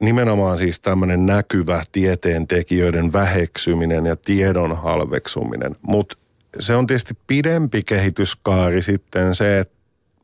nimenomaan 0.00 0.58
siis 0.58 0.80
tämmöinen 0.80 1.26
näkyvä 1.26 1.82
tieteen 1.92 2.48
tekijöiden 2.48 3.12
väheksyminen 3.12 4.06
ja 4.06 4.16
tiedon 4.16 4.76
halveksuminen. 4.76 5.76
Mutta 5.82 6.16
se 6.58 6.76
on 6.76 6.86
tietysti 6.86 7.14
pidempi 7.26 7.82
kehityskaari 7.82 8.82
sitten 8.82 9.34
se, 9.34 9.58
että 9.58 9.74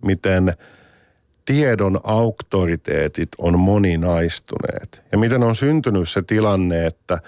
miten 0.04 0.52
tiedon 1.44 2.00
auktoriteetit 2.04 3.28
on 3.38 3.58
moninaistuneet. 3.58 5.02
Ja 5.12 5.18
miten 5.18 5.42
on 5.42 5.56
syntynyt 5.56 6.08
se 6.08 6.22
tilanne, 6.22 6.86
että 6.86 7.18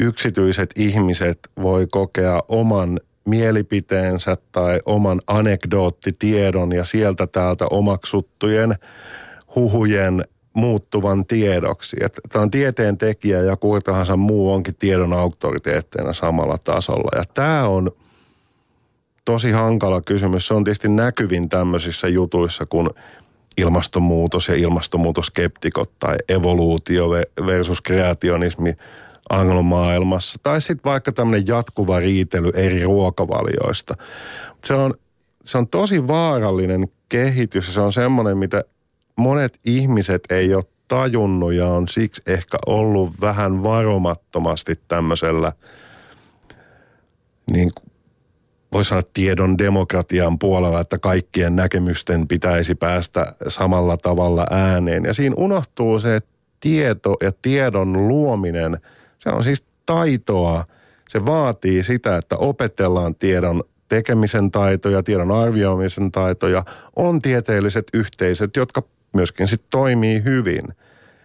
yksityiset 0.00 0.70
ihmiset 0.76 1.38
voi 1.62 1.86
kokea 1.90 2.42
oman 2.48 3.00
mielipiteensä 3.28 4.36
tai 4.52 4.80
oman 4.86 5.20
anekdoottitiedon 5.26 6.72
ja 6.72 6.84
sieltä 6.84 7.26
täältä 7.26 7.66
omaksuttujen 7.70 8.74
huhujen 9.54 10.24
muuttuvan 10.52 11.26
tiedoksi. 11.26 11.96
Että 12.00 12.20
tämä 12.28 12.42
on 12.42 12.50
tieteen 12.50 12.98
tekijä 12.98 13.42
ja 13.42 13.56
kuka 13.56 13.80
tahansa 13.80 14.16
muu 14.16 14.52
onkin 14.52 14.74
tiedon 14.74 15.12
auktoriteetteina 15.12 16.12
samalla 16.12 16.58
tasolla. 16.58 17.10
Ja 17.16 17.22
tämä 17.34 17.68
on 17.68 17.90
tosi 19.24 19.50
hankala 19.50 20.02
kysymys. 20.02 20.48
Se 20.48 20.54
on 20.54 20.64
tietysti 20.64 20.88
näkyvin 20.88 21.48
tämmöisissä 21.48 22.08
jutuissa 22.08 22.66
kuin 22.66 22.88
ilmastonmuutos 23.56 24.48
ja 24.48 24.54
ilmastonmuutoskeptikot 24.54 25.98
tai 25.98 26.16
evoluutio 26.28 27.10
versus 27.46 27.80
kreationismi 27.80 28.76
anglomaailmassa. 29.28 30.38
Tai 30.42 30.60
sitten 30.60 30.90
vaikka 30.90 31.12
tämmöinen 31.12 31.46
jatkuva 31.46 31.98
riitely 31.98 32.50
eri 32.54 32.84
ruokavalioista. 32.84 33.94
Se 34.64 34.74
on, 34.74 34.94
se 35.44 35.58
on 35.58 35.68
tosi 35.68 36.08
vaarallinen 36.08 36.88
kehitys 37.08 37.66
ja 37.66 37.72
se 37.72 37.80
on 37.80 37.92
semmoinen, 37.92 38.38
mitä 38.38 38.64
monet 39.16 39.58
ihmiset 39.64 40.22
ei 40.30 40.54
ole 40.54 40.64
tajunnut 40.88 41.52
ja 41.52 41.68
on 41.68 41.88
siksi 41.88 42.22
ehkä 42.26 42.58
ollut 42.66 43.20
vähän 43.20 43.62
varomattomasti 43.62 44.74
tämmöisellä 44.88 45.52
niin 47.50 47.70
voisi 48.72 48.88
sanoa 48.88 49.02
tiedon 49.14 49.58
demokratian 49.58 50.38
puolella, 50.38 50.80
että 50.80 50.98
kaikkien 50.98 51.56
näkemysten 51.56 52.28
pitäisi 52.28 52.74
päästä 52.74 53.32
samalla 53.48 53.96
tavalla 53.96 54.46
ääneen. 54.50 55.04
Ja 55.04 55.14
siinä 55.14 55.34
unohtuu 55.38 55.98
se 55.98 56.20
tieto 56.60 57.16
ja 57.22 57.32
tiedon 57.42 58.08
luominen, 58.08 58.80
se 59.18 59.28
on 59.28 59.44
siis 59.44 59.64
taitoa. 59.86 60.64
Se 61.08 61.26
vaatii 61.26 61.82
sitä, 61.82 62.16
että 62.16 62.36
opetellaan 62.36 63.14
tiedon 63.14 63.64
tekemisen 63.88 64.50
taitoja, 64.50 65.02
tiedon 65.02 65.30
arvioimisen 65.30 66.12
taitoja, 66.12 66.64
on 66.96 67.18
tieteelliset 67.22 67.86
yhteisöt, 67.94 68.56
jotka 68.56 68.82
myöskin 69.12 69.48
sit 69.48 69.62
toimii 69.70 70.24
hyvin. 70.24 70.64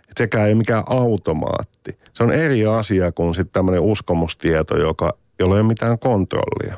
Et 0.10 0.18
sekään 0.18 0.48
ei 0.48 0.56
mikään 0.56 0.84
automaatti. 0.86 1.98
Se 2.14 2.24
on 2.24 2.32
eri 2.32 2.66
asia 2.66 3.12
kuin 3.12 3.36
sitten 3.36 3.54
tämmöinen 3.54 3.82
uskomustieto, 3.82 4.78
joka, 4.78 5.14
jolla 5.40 5.56
ei 5.56 5.62
ole 5.62 5.68
mitään 5.68 6.00
kontrollia. 6.00 6.78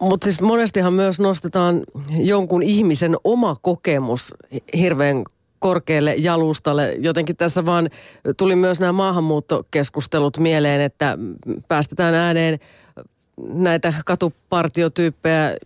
Mutta 0.00 0.24
siis 0.24 0.40
monestihan 0.40 0.92
myös 0.92 1.20
nostetaan 1.20 1.82
jonkun 2.10 2.62
ihmisen 2.62 3.16
oma 3.24 3.56
kokemus 3.62 4.34
hirveän 4.76 5.24
korkealle 5.58 6.14
jalustalle. 6.14 6.96
Jotenkin 6.98 7.36
tässä 7.36 7.66
vaan 7.66 7.90
tuli 8.36 8.56
myös 8.56 8.80
nämä 8.80 8.92
maahanmuuttokeskustelut 8.92 10.38
mieleen, 10.38 10.80
että 10.80 11.18
päästetään 11.68 12.14
ääneen 12.14 12.58
näitä 13.52 13.92
katupartiotyyppejä, 14.06 15.56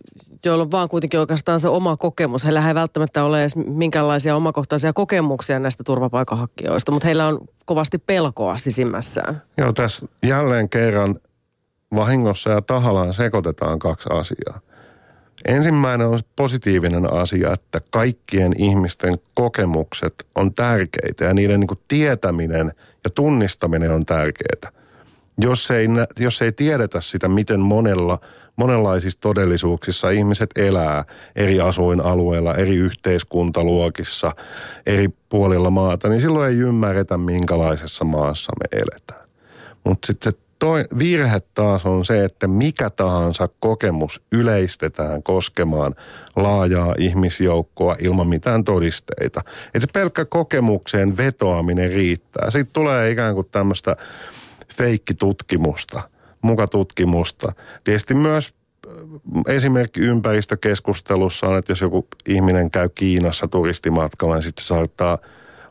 joilla 0.45 0.63
on 0.63 0.71
vaan 0.71 0.89
kuitenkin 0.89 1.19
oikeastaan 1.19 1.59
se 1.59 1.67
oma 1.67 1.97
kokemus. 1.97 2.43
Heillä 2.43 2.67
ei 2.67 2.75
välttämättä 2.75 3.23
ole 3.23 3.41
edes 3.41 3.55
minkäänlaisia 3.55 4.35
omakohtaisia 4.35 4.93
kokemuksia 4.93 5.59
näistä 5.59 5.83
turvapaikanhakijoista, 5.83 6.91
mutta 6.91 7.07
heillä 7.07 7.27
on 7.27 7.39
kovasti 7.65 7.97
pelkoa 7.97 8.57
sisimmässään. 8.57 9.41
Joo, 9.57 9.73
tässä 9.73 10.07
jälleen 10.27 10.69
kerran 10.69 11.15
vahingossa 11.95 12.49
ja 12.49 12.61
tahallaan 12.61 13.13
sekoitetaan 13.13 13.79
kaksi 13.79 14.09
asiaa. 14.11 14.59
Ensimmäinen 15.45 16.07
on 16.07 16.19
positiivinen 16.35 17.13
asia, 17.13 17.53
että 17.53 17.81
kaikkien 17.89 18.53
ihmisten 18.57 19.13
kokemukset 19.33 20.27
on 20.35 20.53
tärkeitä 20.53 21.25
ja 21.25 21.33
niiden 21.33 21.59
niin 21.59 21.79
tietäminen 21.87 22.71
ja 23.03 23.09
tunnistaminen 23.09 23.91
on 23.91 24.05
tärkeää 24.05 24.81
jos 25.41 25.71
ei, 25.71 25.87
jos 26.19 26.41
ei 26.41 26.51
tiedetä 26.51 27.01
sitä, 27.01 27.27
miten 27.27 27.59
monella, 27.59 28.19
monenlaisissa 28.55 29.19
todellisuuksissa 29.21 30.09
ihmiset 30.09 30.49
elää 30.55 31.05
eri 31.35 31.61
asuinalueilla, 31.61 32.55
eri 32.55 32.75
yhteiskuntaluokissa, 32.75 34.31
eri 34.85 35.09
puolilla 35.29 35.69
maata, 35.69 36.09
niin 36.09 36.21
silloin 36.21 36.49
ei 36.49 36.57
ymmärretä, 36.57 37.17
minkälaisessa 37.17 38.05
maassa 38.05 38.51
me 38.59 38.79
eletään. 38.79 39.29
Mutta 39.83 40.07
sitten 40.07 40.33
toi 40.61 40.85
virhe 40.99 41.41
taas 41.53 41.85
on 41.85 42.05
se, 42.05 42.25
että 42.25 42.47
mikä 42.47 42.89
tahansa 42.89 43.49
kokemus 43.59 44.21
yleistetään 44.31 45.23
koskemaan 45.23 45.95
laajaa 46.35 46.95
ihmisjoukkoa 46.97 47.95
ilman 47.99 48.27
mitään 48.27 48.63
todisteita. 48.63 49.41
Että 49.73 49.87
pelkkä 49.93 50.25
kokemukseen 50.25 51.17
vetoaminen 51.17 51.91
riittää. 51.91 52.51
Sitten 52.51 52.73
tulee 52.73 53.11
ikään 53.11 53.35
kuin 53.35 53.47
tämmöistä 53.51 53.95
feikkitutkimusta, 54.75 56.01
mukatutkimusta. 56.41 57.53
Tietysti 57.83 58.13
myös 58.13 58.53
äh, 58.87 58.93
esimerkki 59.55 59.99
ympäristökeskustelussa 59.99 61.47
on, 61.47 61.57
että 61.57 61.71
jos 61.71 61.81
joku 61.81 62.07
ihminen 62.27 62.71
käy 62.71 62.89
Kiinassa 62.89 63.47
turistimatkalla, 63.47 64.35
niin 64.35 64.43
sitten 64.43 64.63
se 64.63 64.67
saattaa 64.67 65.17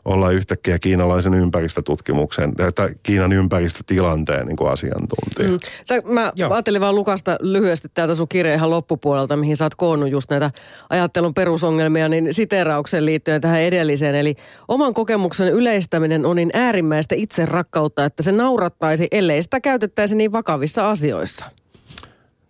olla 0.05 0.31
yhtäkkiä 0.31 0.79
kiinalaisen 0.79 1.33
ympäristötutkimuksen 1.33 2.53
tai 2.75 2.89
Kiinan 3.03 3.31
ympäristötilanteen 3.31 4.47
niin 4.47 4.57
kuin 4.57 4.71
asiantuntija. 4.71 5.49
Mm. 5.49 5.57
Sä, 5.85 5.99
mä 6.05 6.31
Joo. 6.35 6.53
ajattelin 6.53 6.81
vaan 6.81 6.95
Lukasta 6.95 7.37
lyhyesti 7.39 7.87
täältä 7.93 8.15
sun 8.15 8.27
kirja 8.27 8.53
ihan 8.53 8.69
loppupuolelta, 8.69 9.35
mihin 9.35 9.57
sä 9.57 9.65
oot 9.65 9.75
koonnut 9.75 10.09
just 10.09 10.29
näitä 10.29 10.51
ajattelun 10.89 11.33
perusongelmia, 11.33 12.09
niin 12.09 12.33
siterauksen 12.33 13.05
liittyen 13.05 13.41
tähän 13.41 13.61
edelliseen. 13.61 14.15
Eli 14.15 14.35
oman 14.67 14.93
kokemuksen 14.93 15.53
yleistäminen 15.53 16.25
on 16.25 16.35
niin 16.35 16.51
äärimmäistä 16.53 17.15
itse 17.15 17.45
rakkautta, 17.45 18.05
että 18.05 18.23
se 18.23 18.31
naurattaisi, 18.31 19.07
ellei 19.11 19.43
sitä 19.43 19.59
käytettäisi 19.59 20.15
niin 20.15 20.31
vakavissa 20.31 20.89
asioissa. 20.89 21.45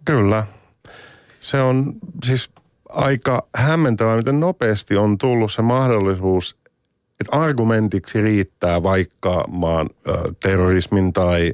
Kyllä. 0.06 0.44
Se 1.40 1.62
on 1.62 1.94
siis 2.24 2.50
aika 2.90 3.48
hämmentävää, 3.56 4.18
miten 4.18 4.40
nopeasti 4.40 4.98
on 4.98 5.18
tullut 5.18 5.52
se 5.52 5.62
mahdollisuus, 5.62 6.61
että 7.22 7.38
argumentiksi 7.38 8.22
riittää 8.22 8.84
vaikka 8.84 9.46
maan 9.48 9.90
ö, 10.08 10.12
terrorismin 10.44 11.14
tai 11.14 11.54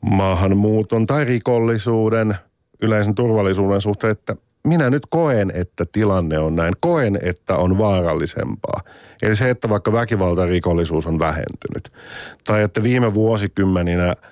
maahanmuuton 0.00 1.06
tai 1.06 1.24
rikollisuuden, 1.24 2.34
yleisen 2.82 3.14
turvallisuuden 3.14 3.80
suhteen, 3.80 4.10
että 4.10 4.36
minä 4.64 4.90
nyt 4.90 5.02
koen, 5.08 5.50
että 5.54 5.84
tilanne 5.92 6.38
on 6.38 6.56
näin. 6.56 6.74
Koen, 6.80 7.18
että 7.22 7.56
on 7.56 7.78
vaarallisempaa. 7.78 8.80
Eli 9.22 9.36
se, 9.36 9.50
että 9.50 9.68
vaikka 9.68 9.92
väkivaltarikollisuus 9.92 11.06
on 11.06 11.18
vähentynyt. 11.18 11.92
Tai 12.44 12.62
että 12.62 12.82
viime 12.82 13.14
vuosikymmeninä– 13.14 14.14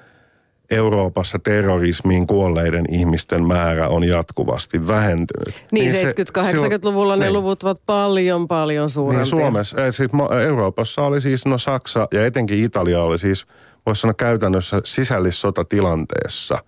Euroopassa 0.73 1.39
terrorismiin 1.39 2.27
kuolleiden 2.27 2.85
ihmisten 2.91 3.47
määrä 3.47 3.89
on 3.89 4.05
jatkuvasti 4.05 4.87
vähentynyt. 4.87 5.65
Niin, 5.73 5.93
niin 5.93 6.09
70-80-luvulla 6.09 7.17
ne 7.17 7.25
niin. 7.25 7.33
luvut 7.33 7.63
ovat 7.63 7.81
paljon, 7.87 8.49
paljon 8.49 8.91
suurempia. 8.91 9.19
Niin 9.19 9.31
Suomessa, 9.31 9.93
siis 9.93 10.11
Euroopassa 10.45 11.03
oli 11.03 11.21
siis, 11.21 11.47
no 11.47 11.59
Saksa 11.59 12.09
ja 12.15 12.27
etenkin 12.27 12.65
Italia 12.65 13.03
oli 13.03 13.19
siis, 13.19 13.47
voisi 13.87 14.01
sanoa 14.01 14.15
käytännössä 14.15 14.81
sisällissotatilanteessa. 14.85 16.59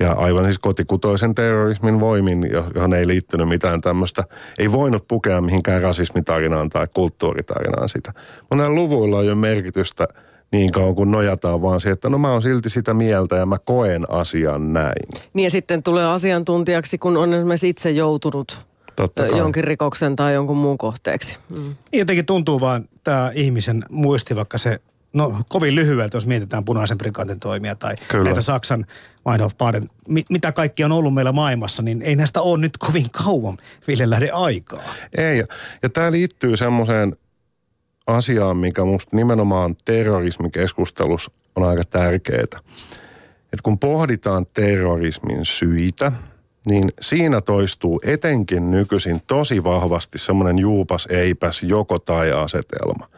Ja 0.00 0.12
aivan 0.12 0.44
siis 0.44 0.58
kotikutoisen 0.58 1.34
terrorismin 1.34 2.00
voimin, 2.00 2.50
johon 2.74 2.94
ei 2.94 3.06
liittynyt 3.06 3.48
mitään 3.48 3.80
tämmöistä, 3.80 4.24
ei 4.58 4.72
voinut 4.72 5.08
pukea 5.08 5.40
mihinkään 5.40 5.82
rasismitarinaan 5.82 6.68
tai 6.68 6.86
kulttuuritarinaan 6.94 7.88
sitä. 7.88 8.12
Mutta 8.40 8.56
näillä 8.56 8.74
luvuilla 8.74 9.18
on 9.18 9.26
jo 9.26 9.34
merkitystä– 9.34 10.08
niin 10.52 10.72
kauan 10.72 10.94
kuin 10.94 11.10
nojataan 11.10 11.62
vaan 11.62 11.80
siihen, 11.80 11.92
että 11.92 12.08
no 12.08 12.18
mä 12.18 12.32
oon 12.32 12.42
silti 12.42 12.70
sitä 12.70 12.94
mieltä 12.94 13.36
ja 13.36 13.46
mä 13.46 13.56
koen 13.64 14.10
asian 14.10 14.72
näin. 14.72 15.08
Niin 15.34 15.44
ja 15.44 15.50
sitten 15.50 15.82
tulee 15.82 16.06
asiantuntijaksi, 16.06 16.98
kun 16.98 17.16
on 17.16 17.34
esimerkiksi 17.34 17.68
itse 17.68 17.90
joutunut 17.90 18.68
Totta 18.96 19.26
jonkin 19.26 19.64
rikoksen 19.64 20.16
tai 20.16 20.34
jonkun 20.34 20.56
muun 20.56 20.78
kohteeksi. 20.78 21.38
Mm. 21.48 21.56
Niin 21.92 21.98
jotenkin 21.98 22.26
tuntuu 22.26 22.60
vaan 22.60 22.88
tämä 23.04 23.30
ihmisen 23.34 23.84
muisti, 23.90 24.36
vaikka 24.36 24.58
se 24.58 24.80
no 25.12 25.42
kovin 25.48 25.74
lyhyeltä, 25.74 26.16
jos 26.16 26.26
mietitään 26.26 26.64
punaisen 26.64 26.98
prikaatin 26.98 27.40
toimia 27.40 27.74
tai 27.74 27.94
Kyllä. 28.08 28.24
näitä 28.24 28.40
Saksan 28.40 28.86
Mind 29.28 29.40
of 29.40 29.56
Baden, 29.58 29.90
mitä 30.30 30.52
kaikki 30.52 30.84
on 30.84 30.92
ollut 30.92 31.14
meillä 31.14 31.32
maailmassa, 31.32 31.82
niin 31.82 32.02
ei 32.02 32.16
näistä 32.16 32.40
ole 32.40 32.58
nyt 32.58 32.78
kovin 32.78 33.10
kauan 33.10 33.56
Ville 33.88 34.10
lähde 34.10 34.30
aikaa. 34.30 34.94
Ei, 35.16 35.44
ja 35.82 35.88
tämä 35.88 36.12
liittyy 36.12 36.56
semmoiseen 36.56 37.16
asiaan, 38.08 38.56
mikä 38.56 38.84
musta 38.84 39.16
nimenomaan 39.16 39.76
terrorismikeskustelussa 39.84 41.30
on 41.56 41.62
aika 41.62 41.84
tärkeää. 41.84 42.42
Että 43.52 43.62
kun 43.62 43.78
pohditaan 43.78 44.46
terrorismin 44.54 45.44
syitä, 45.44 46.12
niin 46.68 46.92
siinä 47.00 47.40
toistuu 47.40 48.00
etenkin 48.04 48.70
nykyisin 48.70 49.20
tosi 49.26 49.64
vahvasti 49.64 50.18
semmoinen 50.18 50.58
juupas 50.58 51.06
eipäs 51.10 51.62
joko 51.62 51.98
tai 51.98 52.32
asetelma. 52.32 53.08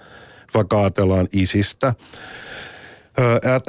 Vaikka 0.54 0.80
ajatellaan 0.80 1.28
isistä, 1.32 1.94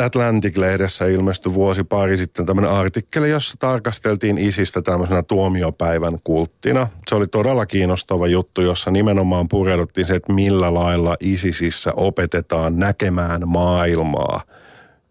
Atlantic-lehdessä 0.05 1.05
ilmestyi 1.05 1.53
vuosi 1.53 1.83
pari 1.83 2.17
sitten 2.17 2.45
tämmöinen 2.45 2.71
artikkeli, 2.71 3.29
jossa 3.29 3.55
tarkasteltiin 3.59 4.37
isistä 4.37 4.81
tämmöisenä 4.81 5.23
tuomiopäivän 5.23 6.17
kulttina. 6.23 6.87
Se 7.09 7.15
oli 7.15 7.27
todella 7.27 7.65
kiinnostava 7.65 8.27
juttu, 8.27 8.61
jossa 8.61 8.91
nimenomaan 8.91 9.47
pureuduttiin 9.47 10.07
se, 10.07 10.15
että 10.15 10.33
millä 10.33 10.73
lailla 10.73 11.15
isisissä 11.19 11.93
opetetaan 11.95 12.79
näkemään 12.79 13.41
maailmaa 13.45 14.41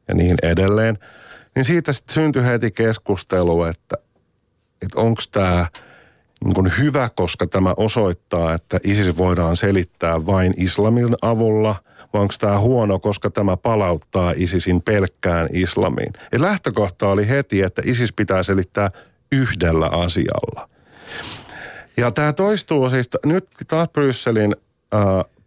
ja 0.08 0.14
niin 0.14 0.36
edelleen. 0.42 0.98
Niin 1.54 1.64
siitä 1.64 1.92
sitten 1.92 2.14
syntyi 2.14 2.44
heti 2.44 2.70
keskustelu, 2.70 3.62
että, 3.62 3.96
että 4.82 5.00
onko 5.00 5.22
tämä 5.32 5.66
niin 6.44 6.72
hyvä, 6.78 7.10
koska 7.16 7.46
tämä 7.46 7.74
osoittaa, 7.76 8.54
että 8.54 8.80
ISIS 8.84 9.16
voidaan 9.16 9.56
selittää 9.56 10.26
vain 10.26 10.52
islamin 10.56 11.16
avulla– 11.22 11.76
vai 12.12 12.22
onko 12.22 12.34
tämä 12.40 12.58
huono, 12.58 12.98
koska 12.98 13.30
tämä 13.30 13.56
palauttaa 13.56 14.32
ISISin 14.36 14.82
pelkkään 14.82 15.48
islamiin. 15.52 16.12
Ja 16.32 16.40
lähtökohta 16.40 17.08
oli 17.08 17.28
heti, 17.28 17.62
että 17.62 17.82
ISIS 17.84 18.12
pitää 18.12 18.42
selittää 18.42 18.90
yhdellä 19.32 19.86
asialla. 19.86 20.68
Ja 21.96 22.10
tämä 22.10 22.32
toistuu 22.32 22.90
siis, 22.90 23.08
nyt 23.24 23.48
taas 23.68 23.88
Brysselin 23.88 24.56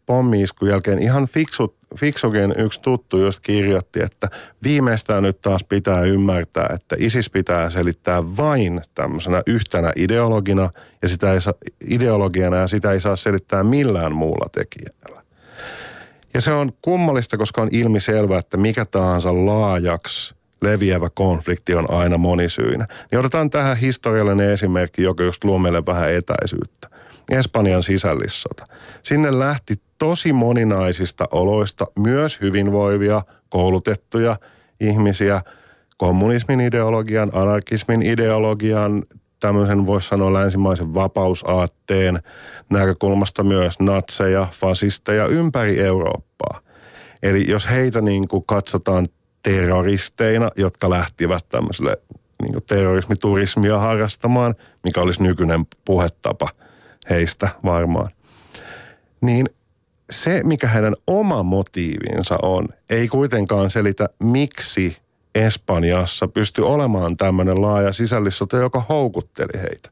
pommiiskun 0.05 0.69
jälkeen 0.69 0.99
ihan 0.99 1.27
fiksut, 1.27 1.75
fiksukin 1.99 2.53
yksi 2.57 2.81
tuttu 2.81 3.17
just 3.17 3.39
kirjoitti, 3.39 4.01
että 4.01 4.29
viimeistään 4.63 5.23
nyt 5.23 5.41
taas 5.41 5.63
pitää 5.63 6.01
ymmärtää, 6.01 6.69
että 6.73 6.95
ISIS 6.99 7.29
pitää 7.29 7.69
selittää 7.69 8.37
vain 8.37 8.81
tämmöisenä 8.95 9.41
yhtenä 9.47 9.91
ideologina 9.95 10.69
ja 11.01 11.09
sitä 11.09 11.33
ei 11.33 11.41
saa, 11.41 11.53
ideologiana 11.87 12.57
ja 12.57 12.67
sitä 12.67 12.91
ei 12.91 13.01
saa 13.01 13.15
selittää 13.15 13.63
millään 13.63 14.15
muulla 14.15 14.49
tekijällä. 14.51 15.22
Ja 16.33 16.41
se 16.41 16.51
on 16.51 16.71
kummallista, 16.81 17.37
koska 17.37 17.61
on 17.61 17.69
ilmiselvä, 17.71 18.37
että 18.37 18.57
mikä 18.57 18.85
tahansa 18.85 19.45
laajaksi 19.45 20.35
leviävä 20.61 21.09
konflikti 21.09 21.75
on 21.75 21.91
aina 21.91 22.17
monisyinen. 22.17 22.87
Niin 23.11 23.19
otetaan 23.19 23.49
tähän 23.49 23.77
historiallinen 23.77 24.49
esimerkki, 24.49 25.03
joka 25.03 25.23
just 25.23 25.43
luo 25.43 25.59
meille 25.59 25.85
vähän 25.85 26.11
etäisyyttä. 26.11 26.89
Espanjan 27.31 27.83
sisällissota. 27.83 28.65
Sinne 29.03 29.39
lähti 29.39 29.75
tosi 29.97 30.33
moninaisista 30.33 31.27
oloista 31.31 31.87
myös 31.99 32.41
hyvinvoivia, 32.41 33.21
koulutettuja 33.49 34.37
ihmisiä 34.79 35.41
kommunismin 35.97 36.61
ideologian, 36.61 37.29
anarkismin 37.33 38.01
ideologian, 38.01 39.03
tämmöisen 39.43 39.85
voisi 39.85 40.07
sanoa 40.07 40.33
länsimaisen 40.33 40.93
vapausaatteen 40.93 42.19
näkökulmasta 42.69 43.43
myös 43.43 43.79
natseja, 43.79 44.47
fasisteja 44.51 45.25
ympäri 45.25 45.79
Eurooppaa. 45.79 46.59
Eli 47.23 47.45
jos 47.47 47.69
heitä 47.69 48.01
niin 48.01 48.27
kuin 48.27 48.43
katsotaan 48.45 49.05
terroristeina, 49.41 50.49
jotka 50.55 50.89
lähtivät 50.89 51.45
tämmöiselle 51.49 51.97
niin 52.41 52.53
kuin 52.53 52.63
terrorismiturismia 52.67 53.79
harrastamaan, 53.79 54.55
mikä 54.83 55.01
olisi 55.01 55.23
nykyinen 55.23 55.65
puhetapa 55.85 56.47
heistä 57.09 57.49
varmaan, 57.65 58.07
niin 59.21 59.49
se, 60.09 60.41
mikä 60.43 60.67
heidän 60.67 60.95
oma 61.07 61.43
motiivinsa 61.43 62.37
on, 62.41 62.67
ei 62.89 63.07
kuitenkaan 63.07 63.69
selitä, 63.69 64.09
miksi 64.19 64.97
Espanjassa 65.35 66.27
pystyi 66.27 66.63
olemaan 66.63 67.17
tämmöinen 67.17 67.61
laaja 67.61 67.93
sisällissota, 67.93 68.57
joka 68.57 68.83
houkutteli 68.89 69.61
heitä. 69.61 69.89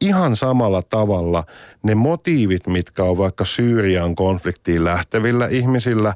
Ihan 0.00 0.36
samalla 0.36 0.82
tavalla 0.82 1.44
ne 1.82 1.94
motiivit, 1.94 2.66
mitkä 2.66 3.04
on 3.04 3.18
vaikka 3.18 3.44
Syyrian 3.44 4.14
konfliktiin 4.14 4.84
lähtevillä 4.84 5.48
ihmisillä 5.50 6.14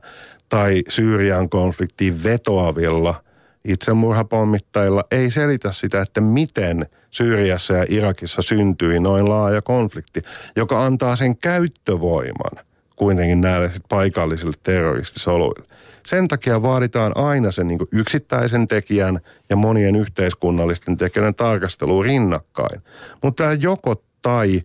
tai 0.49 0.83
Syyrian 0.89 1.49
konfliktiin 1.49 2.25
vetoavilla 2.25 3.23
itsemurhapommittajilla, 3.65 5.05
ei 5.11 5.31
selitä 5.31 5.73
sitä, 5.73 6.01
että 6.01 6.21
miten 6.21 6.87
Syyriassa 7.11 7.75
ja 7.75 7.85
Irakissa 7.89 8.43
syntyi 8.43 9.01
noin 9.01 9.29
laaja 9.29 9.63
konflikti, 9.63 10.23
joka 10.57 10.85
antaa 10.85 11.17
sen 11.17 11.37
käyttövoiman 11.37 12.65
kuitenkin 12.97 13.41
näille 13.41 13.73
paikallisille 13.89 14.57
terroristisoluille. 14.63 15.67
Sen 16.07 16.29
takia 16.29 16.63
vaaditaan 16.63 17.13
aina 17.15 17.51
sen 17.51 17.69
niin 17.69 17.79
yksittäisen 17.93 18.69
tekijän 18.69 19.19
ja 19.51 19.57
monien 19.57 19.97
yhteiskunnallisten 19.97 20.97
tekijän 20.97 21.35
tarkastelu 21.35 22.03
rinnakkain. 22.03 22.83
Mutta 23.23 23.45
tämä 23.45 23.57
joko 23.61 24.03
tai 24.23 24.63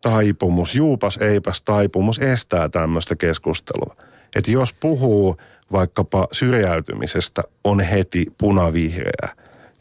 taipumus, 0.00 0.74
juupas 0.74 1.16
eipäs 1.16 1.62
taipumus 1.62 2.18
estää 2.18 2.68
tämmöistä 2.68 3.16
keskustelua. 3.16 3.96
Että 4.36 4.50
jos 4.50 4.74
puhuu 4.74 5.36
vaikkapa 5.72 6.28
syrjäytymisestä, 6.32 7.42
on 7.64 7.80
heti 7.80 8.26
punavihreä. 8.38 9.28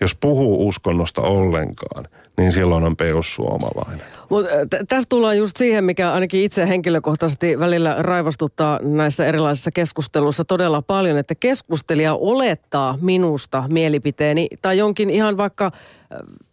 Jos 0.01 0.15
puhuu 0.15 0.67
uskonnosta 0.67 1.21
ollenkaan, 1.21 2.07
niin 2.39 2.51
silloin 2.51 2.83
on 2.83 2.95
perussuomalainen. 2.97 4.05
Mutta 4.29 4.49
tästä 4.87 5.09
tullaan 5.09 5.37
just 5.37 5.57
siihen, 5.57 5.83
mikä 5.83 6.13
ainakin 6.13 6.43
itse 6.43 6.67
henkilökohtaisesti 6.67 7.59
välillä 7.59 7.95
raivostuttaa 7.99 8.79
näissä 8.81 9.25
erilaisissa 9.25 9.71
keskusteluissa 9.71 10.45
todella 10.45 10.81
paljon, 10.81 11.17
että 11.17 11.35
keskustelija 11.35 12.13
olettaa 12.13 12.97
minusta 13.01 13.63
mielipiteeni 13.67 14.47
tai 14.61 14.77
jonkin 14.77 15.09
ihan 15.09 15.37
vaikka, 15.37 15.71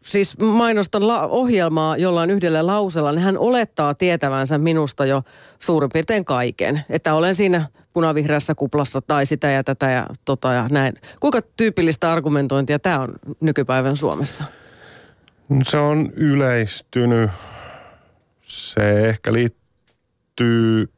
siis 0.05 0.39
mainostan 0.39 1.09
la- 1.09 1.27
ohjelmaa 1.27 1.97
jollain 1.97 2.31
yhdellä 2.31 2.67
lausella, 2.67 3.13
niin 3.13 3.23
hän 3.23 3.39
olettaa 3.39 3.95
tietävänsä 3.95 4.59
minusta 4.59 5.07
jo 5.07 5.23
suurin 5.59 5.91
piirtein 5.93 6.25
kaiken. 6.25 6.85
Että 6.91 7.15
olen 7.15 7.35
siinä 7.35 7.67
punavihreässä 7.93 8.55
kuplassa 8.55 9.01
tai 9.01 9.27
sitä 9.27 9.51
ja 9.51 9.65
tätä 9.65 9.91
ja 9.91 10.07
tota 10.25 10.53
ja 10.53 10.69
näin. 10.71 10.95
Kuinka 11.21 11.41
tyypillistä 11.57 12.13
argumentointia 12.13 12.79
tämä 12.79 13.01
on 13.01 13.13
nykypäivän 13.41 13.97
Suomessa? 13.97 14.45
Se 15.63 15.77
on 15.77 16.13
yleistynyt. 16.17 17.31
Se 18.43 19.09
ehkä 19.09 19.33
liittyy 19.33 20.89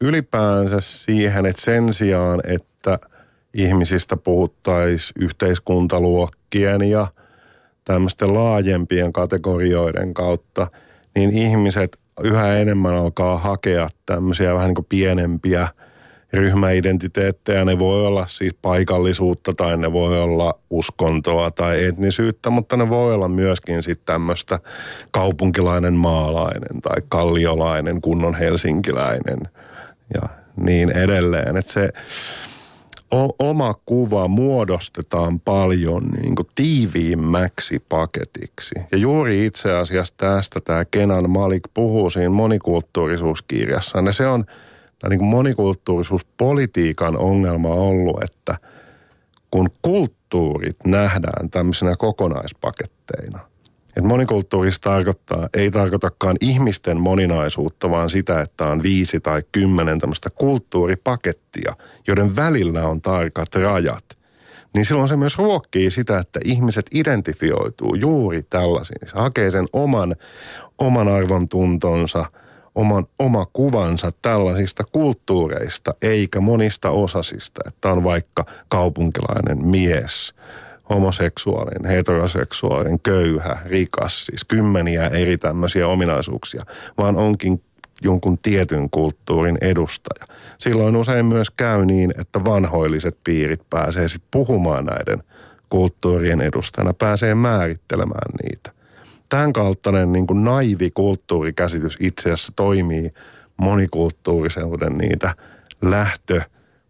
ylipäänsä 0.00 0.76
siihen, 0.80 1.46
että 1.46 1.62
sen 1.62 1.92
sijaan, 1.92 2.40
että 2.44 2.98
ihmisistä 3.54 4.16
puhuttaisiin 4.16 5.24
yhteiskuntaluokkien 5.24 6.82
ja 6.82 7.06
tämmöisten 7.84 8.34
laajempien 8.34 9.12
kategorioiden 9.12 10.14
kautta, 10.14 10.66
niin 11.14 11.30
ihmiset 11.30 11.98
yhä 12.24 12.56
enemmän 12.56 12.94
alkaa 12.94 13.38
hakea 13.38 13.88
tämmöisiä 14.06 14.54
vähän 14.54 14.68
niin 14.68 14.74
kuin 14.74 14.86
pienempiä– 14.88 15.68
ryhmäidentiteettejä. 16.32 17.64
Ne 17.64 17.78
voi 17.78 18.06
olla 18.06 18.26
siis 18.26 18.54
paikallisuutta 18.62 19.52
tai 19.52 19.76
ne 19.76 19.92
voi 19.92 20.20
olla 20.20 20.58
uskontoa 20.70 21.50
tai 21.50 21.84
etnisyyttä, 21.84 22.50
mutta 22.50 22.76
ne 22.76 22.88
voi 22.88 23.14
olla 23.14 23.28
myöskin 23.28 23.82
sitten 23.82 24.06
tämmöistä 24.06 24.58
kaupunkilainen 25.10 25.94
maalainen 25.94 26.80
tai 26.82 27.02
kalliolainen 27.08 28.00
kunnon 28.00 28.34
helsinkiläinen 28.34 29.38
ja 30.14 30.28
niin 30.56 30.90
edelleen. 30.90 31.56
Että 31.56 31.72
se 31.72 31.88
o- 33.14 33.34
oma 33.38 33.74
kuva 33.86 34.28
muodostetaan 34.28 35.40
paljon 35.40 36.08
niin 36.22 36.34
kuin 36.34 36.48
tiiviimmäksi 36.54 37.84
paketiksi. 37.88 38.74
Ja 38.92 38.98
juuri 38.98 39.46
itse 39.46 39.72
asiassa 39.72 40.14
tästä 40.16 40.60
tämä 40.60 40.84
Kenan 40.84 41.30
Malik 41.30 41.62
puhuu 41.74 42.10
siinä 42.10 42.30
monikulttuurisuuskirjassa. 42.30 43.98
Ja 43.98 44.12
se 44.12 44.26
on– 44.26 44.44
tämä 45.02 45.10
niin 45.10 45.24
monikulttuurisuuspolitiikan 45.24 47.16
ongelma 47.16 47.68
on 47.68 47.78
ollut, 47.78 48.22
että 48.22 48.56
kun 49.50 49.70
kulttuurit 49.82 50.76
nähdään 50.84 51.50
tämmöisenä 51.50 51.96
kokonaispaketteina, 51.96 53.38
että 53.88 54.08
monikulttuurista 54.08 54.90
tarkoittaa, 54.90 55.48
ei 55.54 55.70
tarkoitakaan 55.70 56.36
ihmisten 56.40 57.00
moninaisuutta, 57.00 57.90
vaan 57.90 58.10
sitä, 58.10 58.40
että 58.40 58.66
on 58.66 58.82
viisi 58.82 59.20
tai 59.20 59.42
kymmenen 59.52 59.98
tämmöistä 59.98 60.30
kulttuuripakettia, 60.30 61.76
joiden 62.06 62.36
välillä 62.36 62.88
on 62.88 63.00
tarkat 63.00 63.54
rajat. 63.54 64.04
Niin 64.74 64.84
silloin 64.84 65.08
se 65.08 65.16
myös 65.16 65.38
ruokkii 65.38 65.90
sitä, 65.90 66.18
että 66.18 66.40
ihmiset 66.44 66.86
identifioituu 66.94 67.94
juuri 67.94 68.42
tällaisiin. 68.42 69.08
Se 69.08 69.18
hakee 69.18 69.50
sen 69.50 69.66
oman, 69.72 70.16
oman 70.78 71.08
arvon 71.08 71.48
tuntonsa– 71.48 72.24
oman, 72.74 73.06
oma 73.18 73.46
kuvansa 73.52 74.12
tällaisista 74.22 74.84
kulttuureista, 74.92 75.94
eikä 76.02 76.40
monista 76.40 76.90
osasista. 76.90 77.60
Että 77.68 77.90
on 77.90 78.04
vaikka 78.04 78.44
kaupunkilainen 78.68 79.66
mies, 79.66 80.34
homoseksuaalinen, 80.90 81.90
heteroseksuaalinen, 81.90 83.00
köyhä, 83.00 83.58
rikas, 83.66 84.26
siis 84.26 84.44
kymmeniä 84.44 85.06
eri 85.06 85.38
tämmöisiä 85.38 85.88
ominaisuuksia, 85.88 86.62
vaan 86.98 87.16
onkin 87.16 87.62
jonkun 88.02 88.38
tietyn 88.38 88.90
kulttuurin 88.90 89.58
edustaja. 89.60 90.26
Silloin 90.58 90.96
usein 90.96 91.26
myös 91.26 91.50
käy 91.50 91.84
niin, 91.84 92.12
että 92.20 92.44
vanhoilliset 92.44 93.18
piirit 93.24 93.70
pääsee 93.70 94.08
sitten 94.08 94.28
puhumaan 94.30 94.84
näiden 94.84 95.22
kulttuurien 95.68 96.40
edustajana, 96.40 96.92
pääsee 96.92 97.34
määrittelemään 97.34 98.32
niitä 98.42 98.81
tämän 99.32 99.52
kaltainen 99.52 100.12
niin 100.12 100.26
kuin 100.26 100.44
naivi 100.44 100.90
kulttuurikäsitys 100.90 101.96
itse 102.00 102.32
asiassa 102.32 102.52
toimii 102.56 103.10
monikulttuurisuuden 103.56 104.98
niitä 104.98 105.34
lähtö 105.82 106.40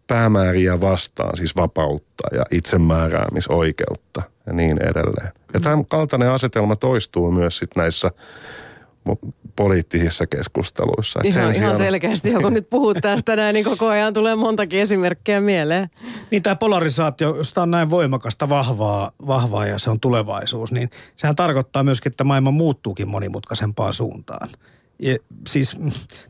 päämääriä 0.07 0.81
vastaan, 0.81 1.37
siis 1.37 1.55
vapautta 1.55 2.35
ja 2.35 2.45
itsemääräämisoikeutta 2.51 4.21
ja 4.47 4.53
niin 4.53 4.81
edelleen. 4.81 5.31
Ja 5.53 5.59
tämän 5.59 5.85
kaltainen 5.85 6.29
asetelma 6.29 6.75
toistuu 6.75 7.31
myös 7.31 7.57
sit 7.57 7.69
näissä 7.75 8.11
poliittisissa 9.55 10.27
keskusteluissa. 10.27 11.19
Ihan, 11.23 11.41
ihan 11.41 11.55
sijaan... 11.55 11.75
selkeästi, 11.75 12.31
kun 12.31 12.53
nyt 12.53 12.69
puhut 12.69 12.97
tästä 13.01 13.35
näin, 13.35 13.53
niin 13.53 13.65
koko 13.65 13.87
ajan 13.87 14.13
tulee 14.13 14.35
montakin 14.35 14.79
esimerkkejä 14.79 15.41
mieleen. 15.41 15.89
Niin 16.31 16.43
tämä 16.43 16.55
polarisaatio, 16.55 17.35
jos 17.35 17.53
tämä 17.53 17.63
on 17.63 17.71
näin 17.71 17.89
voimakasta, 17.89 18.49
vahvaa, 18.49 19.11
vahvaa 19.27 19.65
ja 19.65 19.79
se 19.79 19.89
on 19.89 19.99
tulevaisuus, 19.99 20.71
niin 20.71 20.89
sehän 21.15 21.35
tarkoittaa 21.35 21.83
myöskin, 21.83 22.11
että 22.11 22.23
maailma 22.23 22.51
muuttuukin 22.51 23.07
monimutkaisempaan 23.07 23.93
suuntaan. 23.93 24.49
Ja 24.99 25.17
siis 25.47 25.77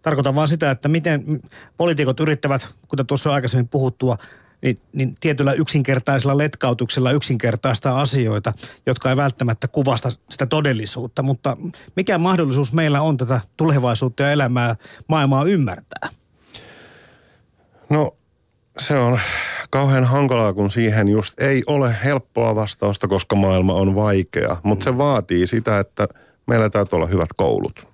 tarkoitan 0.02 0.36
vaan 0.36 0.48
sitä, 0.48 0.72
että 0.72 0.90
miten 0.90 1.42
poliitikot 1.78 2.20
yrittävät, 2.20 2.68
kuten 2.88 3.06
tuossa 3.06 3.30
on 3.30 3.36
aikaisemmin 3.36 3.68
puhuttua, 3.68 4.18
niin, 4.64 4.78
niin 4.94 5.16
tietyllä 5.20 5.54
yksinkertaisella 5.54 6.38
letkautuksella 6.38 7.12
yksinkertaista 7.12 8.00
asioita, 8.02 8.54
jotka 8.86 9.10
ei 9.10 9.18
välttämättä 9.18 9.68
kuvasta 9.68 10.10
sitä 10.30 10.46
todellisuutta. 10.46 11.24
Mutta 11.24 11.58
mikä 11.96 12.18
mahdollisuus 12.18 12.74
meillä 12.74 13.02
on 13.02 13.18
tätä 13.18 13.40
tulevaisuutta 13.58 14.24
ja 14.24 14.32
elämää, 14.32 14.76
maailmaa 15.08 15.44
ymmärtää? 15.44 16.10
No 17.90 18.16
se 18.80 18.98
on 18.98 19.20
kauhean 19.70 20.04
hankalaa, 20.04 20.54
kun 20.54 20.72
siihen 20.72 21.08
just 21.08 21.42
ei 21.42 21.64
ole 21.68 21.96
helppoa 22.04 22.56
vastausta, 22.56 23.08
koska 23.08 23.36
maailma 23.36 23.74
on 23.74 23.96
vaikea. 23.96 24.58
Mutta 24.64 24.84
se 24.84 24.98
vaatii 24.98 25.48
sitä, 25.48 25.80
että 25.80 26.08
meillä 26.48 26.70
täytyy 26.70 26.98
olla 26.98 27.08
hyvät 27.08 27.30
koulut 27.36 27.93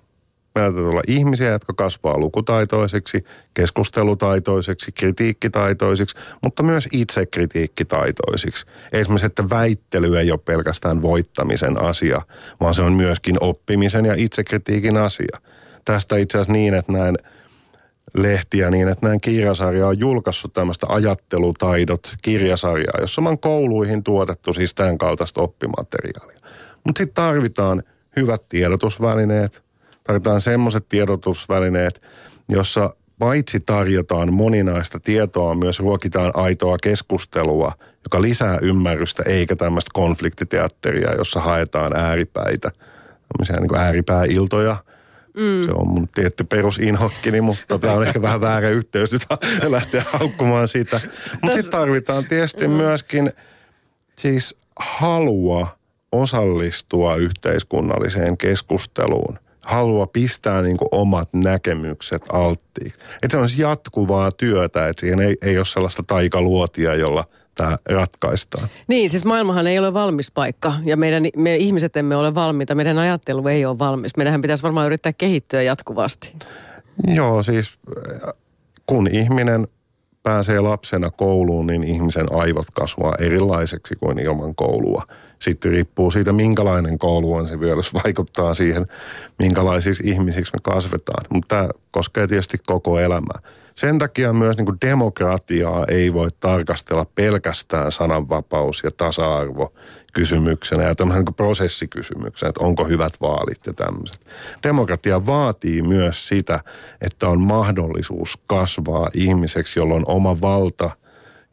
Täytyy 0.54 0.90
olla 0.90 1.02
ihmisiä, 1.06 1.50
jotka 1.50 1.72
kasvaa 1.72 2.18
lukutaitoisiksi, 2.18 3.24
keskustelutaitoisiksi, 3.54 4.92
kritiikkitaitoisiksi, 4.92 6.16
mutta 6.42 6.62
myös 6.62 6.88
itsekritiikkitaitoisiksi. 6.92 8.66
Esimerkiksi, 8.92 9.26
että 9.26 9.50
väittely 9.50 10.18
ei 10.18 10.30
ole 10.30 10.40
pelkästään 10.44 11.02
voittamisen 11.02 11.80
asia, 11.82 12.22
vaan 12.60 12.74
se 12.74 12.82
on 12.82 12.92
myöskin 12.92 13.36
oppimisen 13.40 14.04
ja 14.04 14.14
itsekritiikin 14.16 14.96
asia. 14.96 15.38
Tästä 15.84 16.16
itse 16.16 16.38
asiassa 16.38 16.52
niin, 16.52 16.74
että 16.74 16.92
näin 16.92 17.16
lehtiä 18.14 18.70
niin, 18.70 18.88
että 18.88 19.06
näin 19.06 19.20
kirjasarja 19.20 19.86
on 19.86 19.98
julkaissut 19.98 20.52
tämmöistä 20.52 20.86
ajattelutaidot 20.88 22.14
kirjasarjaa, 22.22 23.00
jossa 23.00 23.22
on 23.26 23.38
kouluihin 23.38 24.02
tuotettu 24.02 24.52
siis 24.52 24.74
tämän 24.74 24.98
kaltaista 24.98 25.42
oppimateriaalia. 25.42 26.38
Mutta 26.86 26.98
sitten 26.98 27.24
tarvitaan 27.24 27.82
hyvät 28.16 28.48
tiedotusvälineet– 28.48 29.62
tarvitaan 30.04 30.40
semmoiset 30.40 30.88
tiedotusvälineet, 30.88 32.02
jossa 32.48 32.94
paitsi 33.20 33.60
tarjotaan 33.60 34.32
moninaista 34.32 35.00
tietoa, 35.00 35.54
myös 35.54 35.78
ruokitaan 35.80 36.30
aitoa 36.34 36.76
keskustelua, 36.82 37.72
joka 38.04 38.22
lisää 38.22 38.58
ymmärrystä, 38.62 39.22
eikä 39.26 39.56
tämmöistä 39.56 39.90
konfliktiteatteria, 39.94 41.14
jossa 41.14 41.40
haetaan 41.40 41.96
ääripäitä, 41.96 42.70
tämmöisiä 43.28 43.56
niin 43.60 43.76
ääripääiltoja. 43.76 44.76
Mm. 45.36 45.64
Se 45.64 45.70
on 45.74 45.88
mun 45.88 46.08
tietty 46.08 46.44
perusinhokkini, 46.44 47.40
mutta 47.40 47.78
tämä 47.78 47.92
on 47.92 48.06
ehkä 48.06 48.22
vähän 48.22 48.40
väärä 48.40 48.68
yhteys 48.68 49.12
nyt 49.12 49.26
lähteä 49.68 50.04
haukkumaan 50.12 50.68
sitä. 50.68 51.00
Mutta 51.32 51.52
sitten 51.52 51.70
tarvitaan 51.70 52.24
tietysti 52.24 52.68
mm. 52.68 52.74
myöskin 52.74 53.32
siis 54.18 54.56
halua 54.76 55.78
osallistua 56.12 57.16
yhteiskunnalliseen 57.16 58.36
keskusteluun– 58.36 59.38
halua 59.62 60.06
pistää 60.06 60.62
niin 60.62 60.76
kuin 60.76 60.88
omat 60.92 61.28
näkemykset 61.32 62.22
alttiiksi. 62.32 62.98
Että 63.22 63.28
se 63.30 63.36
on 63.36 63.48
siis 63.48 63.58
jatkuvaa 63.58 64.32
työtä, 64.32 64.88
että 64.88 65.00
siihen 65.00 65.20
ei, 65.20 65.36
ei 65.42 65.56
ole 65.56 65.64
sellaista 65.64 66.02
taikaluotia, 66.06 66.94
jolla 66.94 67.24
tämä 67.54 67.78
ratkaistaan. 67.88 68.68
Niin, 68.86 69.10
siis 69.10 69.24
maailmahan 69.24 69.66
ei 69.66 69.78
ole 69.78 69.94
valmis 69.94 70.30
paikka 70.30 70.74
ja 70.84 70.96
meidän, 70.96 71.26
me 71.36 71.56
ihmiset 71.56 71.96
emme 71.96 72.16
ole 72.16 72.34
valmiita. 72.34 72.74
Meidän 72.74 72.98
ajattelu 72.98 73.48
ei 73.48 73.64
ole 73.64 73.78
valmis. 73.78 74.16
Meidän 74.16 74.42
pitäisi 74.42 74.62
varmaan 74.62 74.86
yrittää 74.86 75.12
kehittyä 75.12 75.62
jatkuvasti. 75.62 76.34
Joo, 77.06 77.42
siis 77.42 77.78
kun 78.86 79.08
ihminen 79.08 79.68
pääsee 80.22 80.60
lapsena 80.60 81.10
kouluun, 81.10 81.66
niin 81.66 81.84
ihmisen 81.84 82.32
aivot 82.32 82.70
kasvaa 82.72 83.14
erilaiseksi 83.18 83.96
kuin 83.96 84.18
ilman 84.18 84.54
koulua. 84.54 85.04
Sitten 85.38 85.72
riippuu 85.72 86.10
siitä, 86.10 86.32
minkälainen 86.32 86.98
koulu 86.98 87.34
on. 87.34 87.48
Se 87.48 87.56
myös 87.56 87.94
vaikuttaa 87.94 88.54
siihen, 88.54 88.86
minkälaisiksi 89.38 90.02
ihmisiksi 90.06 90.52
me 90.52 90.58
kasvetaan. 90.62 91.24
Mutta 91.30 91.56
tämä 91.56 91.68
koskee 91.90 92.26
tietysti 92.26 92.58
koko 92.66 92.98
elämää. 92.98 93.38
Sen 93.80 93.98
takia 93.98 94.32
myös 94.32 94.56
niin 94.56 94.66
kuin 94.66 94.78
demokratiaa 94.80 95.84
ei 95.88 96.12
voi 96.12 96.28
tarkastella 96.40 97.06
pelkästään 97.14 97.92
sananvapaus 97.92 98.82
ja 98.84 98.90
tasa-arvo 98.90 99.72
kysymyksenä 100.12 100.82
ja 100.82 100.94
tämmöisen 100.94 101.24
niin 101.24 101.34
prosessikysymyksenä, 101.34 102.48
että 102.48 102.64
onko 102.64 102.84
hyvät 102.84 103.12
vaalit 103.20 103.66
ja 103.66 103.72
tämmöiset. 103.72 104.26
Demokratia 104.62 105.26
vaatii 105.26 105.82
myös 105.82 106.28
sitä, 106.28 106.60
että 107.00 107.28
on 107.28 107.40
mahdollisuus 107.40 108.38
kasvaa 108.46 109.08
ihmiseksi, 109.14 109.80
jolla 109.80 109.94
on 109.94 110.04
oma 110.06 110.40
valta 110.40 110.90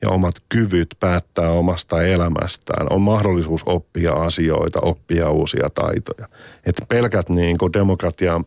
ja 0.01 0.09
omat 0.09 0.35
kyvyt 0.49 0.95
päättää 0.99 1.51
omasta 1.51 2.03
elämästään. 2.03 2.87
On 2.89 3.01
mahdollisuus 3.01 3.61
oppia 3.65 4.13
asioita, 4.13 4.79
oppia 4.81 5.29
uusia 5.29 5.69
taitoja. 5.75 6.27
Että 6.65 6.85
pelkät 6.89 7.29
niin 7.29 7.57
kuin 7.57 7.73
demokratian 7.73 8.45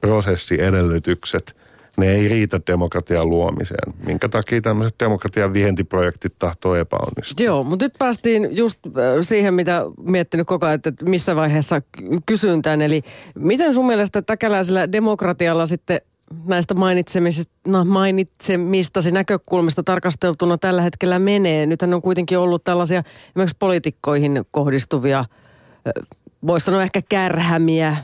prosessiedellytykset– 0.00 1.56
ne 2.00 2.06
ei 2.06 2.28
riitä 2.28 2.60
demokratian 2.66 3.30
luomiseen. 3.30 3.94
Minkä 4.06 4.28
takia 4.28 4.60
tämmöiset 4.60 4.94
demokratian 5.00 5.52
vientiprojektit 5.52 6.38
tahtoo 6.38 6.74
epäonnistua. 6.74 7.44
Joo, 7.44 7.62
mutta 7.62 7.84
nyt 7.84 7.94
päästiin 7.98 8.56
just 8.56 8.78
äh, 8.86 8.92
siihen, 9.22 9.54
mitä 9.54 9.84
miettinyt 10.02 10.46
koko 10.46 10.66
ajan, 10.66 10.74
että 10.74 10.92
missä 11.04 11.36
vaiheessa 11.36 11.82
kysyntään. 12.26 12.82
Eli 12.82 13.02
miten 13.34 13.74
sun 13.74 13.86
mielestä 13.86 14.22
täkäläisellä 14.22 14.92
demokratialla 14.92 15.66
sitten 15.66 16.00
näistä 16.46 16.74
mainitsemisista, 16.74 17.52
no, 17.68 17.84
mainitsemistasi 17.84 19.10
näkökulmista 19.10 19.82
tarkasteltuna 19.82 20.58
tällä 20.58 20.82
hetkellä 20.82 21.18
menee? 21.18 21.66
Nythän 21.66 21.94
on 21.94 22.02
kuitenkin 22.02 22.38
ollut 22.38 22.64
tällaisia 22.64 23.02
esimerkiksi 23.28 23.56
poliitikkoihin 23.58 24.44
kohdistuvia 24.50 25.18
äh, 25.18 25.26
voisi 26.46 26.64
sanoa 26.64 26.82
ehkä 26.82 27.02
kärhämiä. 27.08 27.96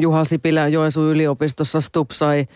Juha 0.00 0.24
Sipilä 0.24 0.68
Joensuun 0.68 1.10
yliopistossa 1.10 1.80
Stup 1.80 2.10
sai 2.10 2.46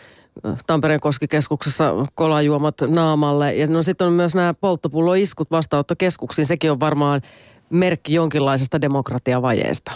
Tampereen 0.66 1.01
koskikeskuksessa 1.01 1.92
kolajuomat 2.14 2.75
naamalle. 2.87 3.55
Ja 3.55 3.66
no 3.66 3.83
sitten 3.83 4.07
on 4.07 4.12
myös 4.12 4.35
nämä 4.35 4.55
polttopulloiskut 4.55 5.51
vastaanottokeskuksiin. 5.51 6.46
Sekin 6.46 6.70
on 6.70 6.81
varmaan 6.81 7.22
merkki 7.70 8.14
jonkinlaisesta 8.14 8.81
demokratiavajeesta. 8.81 9.92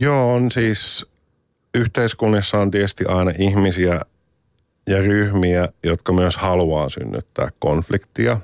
Joo, 0.00 0.34
on 0.34 0.50
siis 0.50 1.06
yhteiskunnassa 1.74 2.58
on 2.58 2.70
tietysti 2.70 3.04
aina 3.04 3.32
ihmisiä 3.38 4.00
ja 4.88 5.02
ryhmiä, 5.02 5.68
jotka 5.84 6.12
myös 6.12 6.36
haluaa 6.36 6.88
synnyttää 6.88 7.48
konfliktia. 7.58 8.40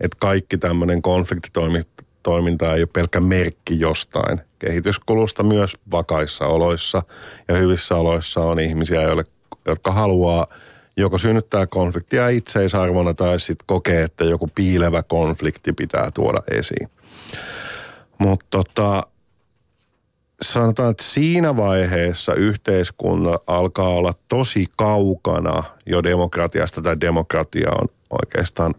Että 0.00 0.16
kaikki 0.20 0.58
tämmöinen 0.58 1.02
konfliktitoiminta 1.02 2.74
ei 2.74 2.82
ole 2.82 2.88
pelkkä 2.92 3.20
merkki 3.20 3.80
jostain 3.80 4.40
kehityskulusta 4.58 5.42
myös 5.42 5.76
vakaissa 5.90 6.46
oloissa 6.46 7.02
ja 7.48 7.54
hyvissä 7.54 7.96
oloissa 7.96 8.40
on 8.40 8.60
ihmisiä, 8.60 9.02
joille 9.02 9.24
jotka 9.66 9.92
haluaa 9.92 10.46
joko 10.96 11.18
synnyttää 11.18 11.66
konfliktia 11.66 12.28
itseisarvona 12.28 13.14
tai 13.14 13.40
sitten 13.40 13.66
kokee, 13.66 14.02
että 14.02 14.24
joku 14.24 14.48
piilevä 14.54 15.02
konflikti 15.02 15.72
pitää 15.72 16.10
tuoda 16.14 16.42
esiin. 16.50 16.88
Mutta 18.18 18.46
tota, 18.50 19.02
sanotaan, 20.42 20.90
että 20.90 21.04
siinä 21.04 21.56
vaiheessa 21.56 22.34
yhteiskunta 22.34 23.40
alkaa 23.46 23.88
olla 23.88 24.12
tosi 24.28 24.66
kaukana 24.76 25.64
jo 25.86 26.02
demokratiasta 26.02 26.82
tai 26.82 27.00
demokratia 27.00 27.70
on 27.70 27.88
oikeastaan 28.22 28.74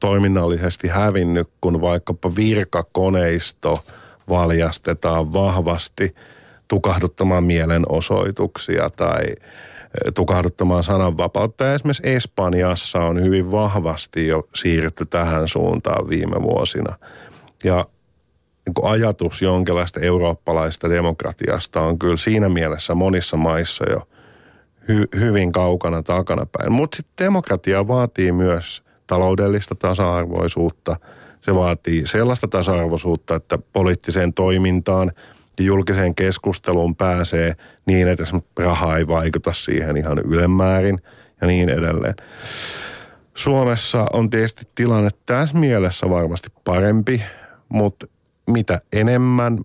toiminnallisesti 0.00 0.88
hävinnyt, 0.88 1.48
kun 1.60 1.80
vaikkapa 1.80 2.36
virkakoneisto 2.36 3.84
valjastetaan 4.28 5.32
vahvasti 5.32 6.14
tukahduttamaan 6.68 7.44
mielenosoituksia 7.44 8.90
tai 8.90 9.24
tukahduttamaan 10.14 10.84
sananvapautta. 10.84 11.64
Ja 11.64 11.74
esimerkiksi 11.74 12.02
Espanjassa 12.06 12.98
on 12.98 13.22
hyvin 13.22 13.50
vahvasti 13.50 14.26
jo 14.26 14.48
siirrytty 14.54 15.06
tähän 15.06 15.48
suuntaan 15.48 16.08
viime 16.08 16.42
vuosina. 16.42 16.96
Ja 17.64 17.86
niin 18.66 18.90
ajatus 18.90 19.42
jonkinlaista 19.42 20.00
eurooppalaista 20.00 20.90
demokratiasta 20.90 21.80
on 21.80 21.98
kyllä 21.98 22.16
siinä 22.16 22.48
mielessä 22.48 22.94
monissa 22.94 23.36
maissa 23.36 23.90
jo 23.90 24.08
hy- 24.82 25.18
hyvin 25.20 25.52
kaukana 25.52 26.02
takanapäin. 26.02 26.72
Mutta 26.72 26.96
sitten 26.96 27.26
demokratia 27.26 27.88
vaatii 27.88 28.32
myös 28.32 28.82
taloudellista 29.06 29.74
tasa-arvoisuutta. 29.74 30.96
Se 31.40 31.54
vaatii 31.54 32.06
sellaista 32.06 32.48
tasa-arvoisuutta, 32.48 33.34
että 33.34 33.58
poliittiseen 33.72 34.34
toimintaan– 34.34 35.12
ja 35.58 35.64
julkiseen 35.64 36.14
keskusteluun 36.14 36.96
pääsee 36.96 37.54
niin, 37.86 38.08
että 38.08 38.24
raha 38.58 38.96
ei 38.96 39.06
vaikuta 39.06 39.52
siihen 39.52 39.96
ihan 39.96 40.18
ylemmäärin 40.18 40.98
ja 41.40 41.46
niin 41.46 41.68
edelleen. 41.68 42.14
Suomessa 43.34 44.06
on 44.12 44.30
tietysti 44.30 44.68
tilanne 44.74 45.10
tässä 45.26 45.58
mielessä 45.58 46.10
varmasti 46.10 46.48
parempi, 46.64 47.22
mutta 47.68 48.06
mitä 48.50 48.78
enemmän 48.92 49.58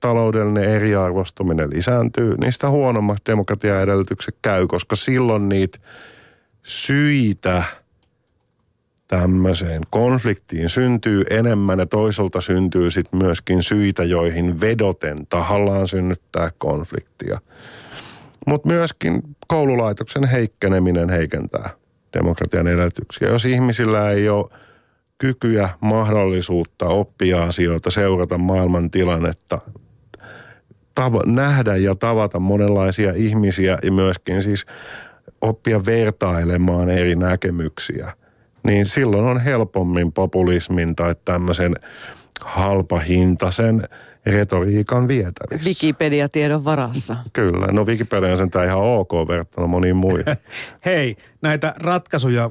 taloudellinen 0.00 0.64
eriarvostuminen 0.64 1.70
lisääntyy, 1.70 2.34
niin 2.36 2.52
sitä 2.52 2.70
huonommaksi 2.70 3.24
demokratiaedellytykset 3.26 4.36
käy, 4.42 4.66
koska 4.66 4.96
silloin 4.96 5.48
niitä 5.48 5.78
syitä– 6.62 7.62
tämmöiseen 9.10 9.82
konfliktiin 9.90 10.70
syntyy 10.70 11.24
enemmän 11.30 11.78
ja 11.78 11.86
toisaalta 11.86 12.40
syntyy 12.40 12.90
sitten 12.90 13.22
myöskin 13.22 13.62
syitä, 13.62 14.04
joihin 14.04 14.60
vedoten 14.60 15.26
tahallaan 15.26 15.88
synnyttää 15.88 16.50
konfliktia. 16.58 17.40
Mutta 18.46 18.68
myöskin 18.68 19.22
koululaitoksen 19.46 20.24
heikkeneminen 20.24 21.08
heikentää 21.08 21.70
demokratian 22.18 22.66
edellytyksiä. 22.66 23.28
Jos 23.28 23.44
ihmisillä 23.44 24.10
ei 24.10 24.28
ole 24.28 24.50
kykyä, 25.18 25.68
mahdollisuutta 25.80 26.86
oppia 26.86 27.42
asioita, 27.42 27.90
seurata 27.90 28.38
maailman 28.38 28.90
tilannetta, 28.90 29.58
tav- 31.00 31.26
nähdä 31.26 31.76
ja 31.76 31.94
tavata 31.94 32.38
monenlaisia 32.38 33.12
ihmisiä 33.16 33.78
ja 33.82 33.92
myöskin 33.92 34.42
siis 34.42 34.66
oppia 35.40 35.84
vertailemaan 35.86 36.90
eri 36.90 37.14
näkemyksiä– 37.14 38.12
niin 38.66 38.86
silloin 38.86 39.24
on 39.24 39.40
helpommin 39.40 40.12
populismin 40.12 40.96
tai 40.96 41.14
tämmöisen 41.24 41.74
halpahintaisen 42.44 43.82
retoriikan 44.26 45.08
vietävissä. 45.08 45.68
Wikipedia-tiedon 45.68 46.64
varassa. 46.64 47.16
Kyllä, 47.32 47.66
no 47.66 47.86
Wikipedia 47.86 48.32
on 48.32 48.38
sen 48.38 48.50
ihan 48.64 48.78
ok 48.78 49.12
verrattuna 49.28 49.66
moniin 49.66 49.96
muihin. 49.96 50.24
Hei, 50.84 51.16
näitä 51.42 51.74
ratkaisuja, 51.76 52.50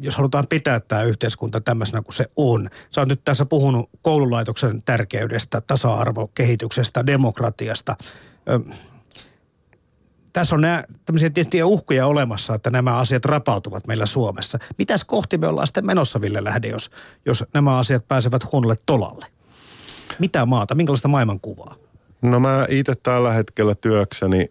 jos 0.00 0.16
halutaan 0.16 0.46
pitää 0.46 0.80
tämä 0.80 1.02
yhteiskunta 1.02 1.60
tämmöisenä 1.60 2.02
kuin 2.02 2.14
se 2.14 2.26
on. 2.36 2.68
Sä 2.90 3.00
oot 3.00 3.08
nyt 3.08 3.20
tässä 3.24 3.46
puhunut 3.46 3.90
koululaitoksen 4.02 4.82
tärkeydestä, 4.82 5.60
tasa-arvokehityksestä, 5.60 7.06
demokratiasta 7.06 7.96
tässä 10.38 10.54
on 10.54 10.60
nämä 10.60 10.84
tämmöisiä 11.04 11.30
tiettyjä 11.30 11.66
uhkuja 11.66 12.06
olemassa, 12.06 12.54
että 12.54 12.70
nämä 12.70 12.96
asiat 12.96 13.24
rapautuvat 13.24 13.86
meillä 13.86 14.06
Suomessa. 14.06 14.58
Mitäs 14.78 15.04
kohti 15.04 15.38
me 15.38 15.46
ollaan 15.46 15.66
sitten 15.66 15.86
menossa, 15.86 16.20
Ville 16.20 16.44
Lähde, 16.44 16.68
jos, 16.68 16.90
jos 17.26 17.44
nämä 17.54 17.78
asiat 17.78 18.08
pääsevät 18.08 18.52
huonolle 18.52 18.76
tolalle? 18.86 19.26
Mitä 20.18 20.46
maata, 20.46 20.74
minkälaista 20.74 21.08
maailmankuvaa? 21.08 21.74
No 22.22 22.40
mä 22.40 22.66
itse 22.68 22.94
tällä 22.94 23.32
hetkellä 23.32 23.74
työkseni 23.74 24.48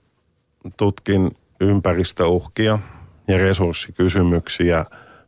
tutkin 0.77 1.31
ympäristöuhkia 1.59 2.79
ja 3.27 3.37
resurssikysymyksiä. 3.37 4.85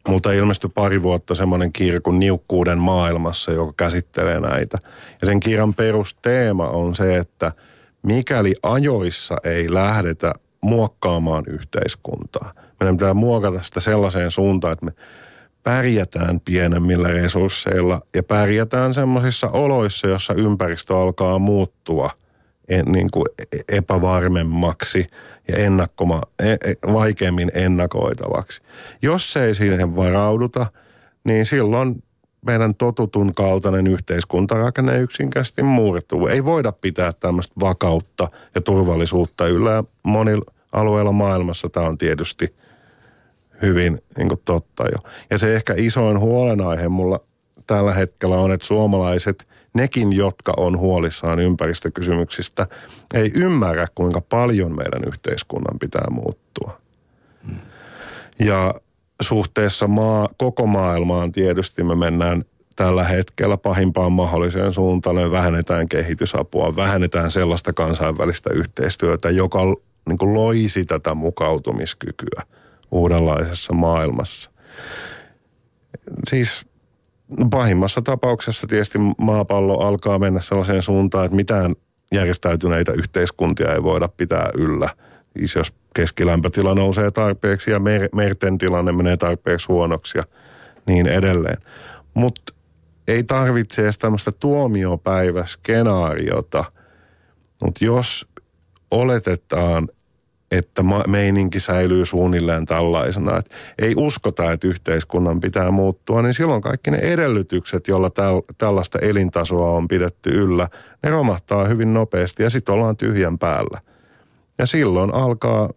Multa 0.07 0.31
ilmestyi 0.31 0.69
pari 0.69 1.03
vuotta 1.03 1.35
semmoinen 1.35 1.73
kirja 1.73 2.01
kuin 2.01 2.19
Niukkuuden 2.19 2.77
maailmassa, 2.77 3.51
joka 3.51 3.73
käsittelee 3.77 4.39
näitä. 4.39 4.77
Ja 5.21 5.27
sen 5.27 5.39
kirjan 5.39 5.73
perusteema 5.73 6.67
on 6.67 6.95
se, 6.95 7.17
että 7.17 7.51
mikäli 8.03 8.55
ajoissa 8.63 9.37
ei 9.43 9.73
lähdetä 9.73 10.33
muokkaamaan 10.61 11.43
yhteiskuntaa. 11.47 12.53
Meidän 12.79 12.97
pitää 12.97 13.13
muokata 13.13 13.61
sitä 13.61 13.79
sellaiseen 13.79 14.31
suuntaan, 14.31 14.73
että 14.73 14.85
me 14.85 14.91
pärjätään 15.63 16.39
pienemmillä 16.39 17.07
resursseilla 17.07 18.01
ja 18.15 18.23
pärjätään 18.23 18.93
semmoisissa 18.93 19.49
oloissa, 19.49 20.07
jossa 20.07 20.33
ympäristö 20.33 20.97
alkaa 20.97 21.39
muuttua 21.39 22.09
en, 22.69 22.85
niin 22.85 23.11
kuin 23.11 23.25
e, 23.39 23.77
epävarmemmaksi 23.77 25.07
ja 25.47 25.57
ennakkoma, 25.57 26.21
e, 26.39 26.51
e, 26.51 26.57
vaikeammin 26.93 27.51
ennakoitavaksi. 27.53 28.61
Jos 29.01 29.37
ei 29.37 29.55
siihen 29.55 29.95
varauduta, 29.95 30.65
niin 31.23 31.45
silloin 31.45 32.03
meidän 32.45 32.75
totutun 32.75 33.35
kaltainen 33.35 33.87
yhteiskuntarakenne 33.87 34.99
yksinkertaisesti 34.99 35.63
murtuu. 35.63 36.27
Ei 36.27 36.45
voida 36.45 36.71
pitää 36.71 37.13
tämmöistä 37.13 37.53
vakautta 37.59 38.27
ja 38.55 38.61
turvallisuutta 38.61 39.47
yllä. 39.47 39.83
Monilla 40.03 40.53
alueilla 40.73 41.11
maailmassa 41.11 41.69
tämä 41.69 41.85
on 41.85 41.97
tietysti 41.97 42.55
hyvin 43.61 44.01
niin 44.17 44.29
totta 44.45 44.83
jo. 44.83 45.11
Ja 45.29 45.37
se 45.37 45.55
ehkä 45.55 45.73
isoin 45.77 46.19
huolenaihe 46.19 46.87
mulla 46.87 47.19
tällä 47.67 47.93
hetkellä 47.93 48.35
on, 48.35 48.51
että 48.51 48.67
suomalaiset, 48.67 49.47
nekin 49.73 50.13
jotka 50.13 50.53
on 50.57 50.77
huolissaan 50.77 51.39
ympäristökysymyksistä, 51.39 52.67
ei 53.13 53.31
ymmärrä 53.35 53.87
kuinka 53.95 54.21
paljon 54.21 54.75
meidän 54.75 55.03
yhteiskunnan 55.07 55.79
pitää 55.79 56.07
muuttua. 56.09 56.81
Hmm. 57.47 57.57
Ja 58.39 58.73
suhteessa 59.21 59.87
maa, 59.87 60.29
koko 60.37 60.65
maailmaan 60.65 61.31
tietysti 61.31 61.83
me 61.83 61.95
mennään 61.95 62.43
tällä 62.75 63.03
hetkellä 63.03 63.57
pahimpaan 63.57 64.11
mahdolliseen 64.11 64.73
suuntaan. 64.73 65.15
Me 65.15 65.31
vähennetään 65.31 65.89
kehitysapua, 65.89 66.75
vähennetään 66.75 67.31
sellaista 67.31 67.73
kansainvälistä 67.73 68.49
yhteistyötä, 68.53 69.29
joka 69.29 69.59
niin 70.07 70.17
kuin 70.17 70.33
loisi 70.33 70.85
tätä 70.85 71.15
mukautumiskykyä 71.15 72.43
uudenlaisessa 72.91 73.73
maailmassa. 73.73 74.51
Siis 76.29 76.65
pahimmassa 77.49 78.01
tapauksessa 78.01 78.67
tietysti 78.67 78.99
maapallo 79.17 79.79
alkaa 79.79 80.19
mennä 80.19 80.41
sellaiseen 80.41 80.81
suuntaan, 80.81 81.25
että 81.25 81.35
mitään 81.35 81.75
järjestäytyneitä 82.13 82.91
yhteiskuntia 82.91 83.73
ei 83.73 83.83
voida 83.83 84.07
pitää 84.07 84.49
yllä. 84.55 84.89
Siis 85.39 85.55
jos 85.55 85.73
keskilämpötila 85.93 86.75
nousee 86.75 87.11
tarpeeksi 87.11 87.71
ja 87.71 87.79
mer- 87.79 88.09
merten 88.15 88.57
tilanne 88.57 88.91
menee 88.91 89.17
tarpeeksi 89.17 89.67
huonoksi 89.67 90.17
ja 90.17 90.23
niin 90.85 91.07
edelleen. 91.07 91.57
Mutta 92.13 92.53
ei 93.07 93.23
tarvitse 93.23 93.81
edes 93.81 93.97
tämmöistä 93.97 94.31
tuomiopäiväskenaariota, 94.31 96.65
mutta 97.63 97.85
jos 97.85 98.27
oletetaan, 98.91 99.89
että 100.51 100.83
meininki 101.07 101.59
säilyy 101.59 102.05
suunnilleen 102.05 102.65
tällaisena, 102.65 103.37
että 103.37 103.55
ei 103.79 103.93
uskota, 103.97 104.51
että 104.51 104.67
yhteiskunnan 104.67 105.39
pitää 105.39 105.71
muuttua, 105.71 106.21
niin 106.21 106.33
silloin 106.33 106.61
kaikki 106.61 106.91
ne 106.91 106.97
edellytykset, 106.97 107.87
joilla 107.87 108.09
täl, 108.09 108.41
tällaista 108.57 108.99
elintasoa 108.99 109.71
on 109.71 109.87
pidetty 109.87 110.29
yllä, 110.29 110.67
ne 111.03 111.09
romahtaa 111.09 111.65
hyvin 111.65 111.93
nopeasti 111.93 112.43
ja 112.43 112.49
sitten 112.49 112.75
ollaan 112.75 112.97
tyhjän 112.97 113.37
päällä. 113.37 113.81
Ja 114.59 114.65
silloin 114.65 115.13
alkaa 115.13 115.69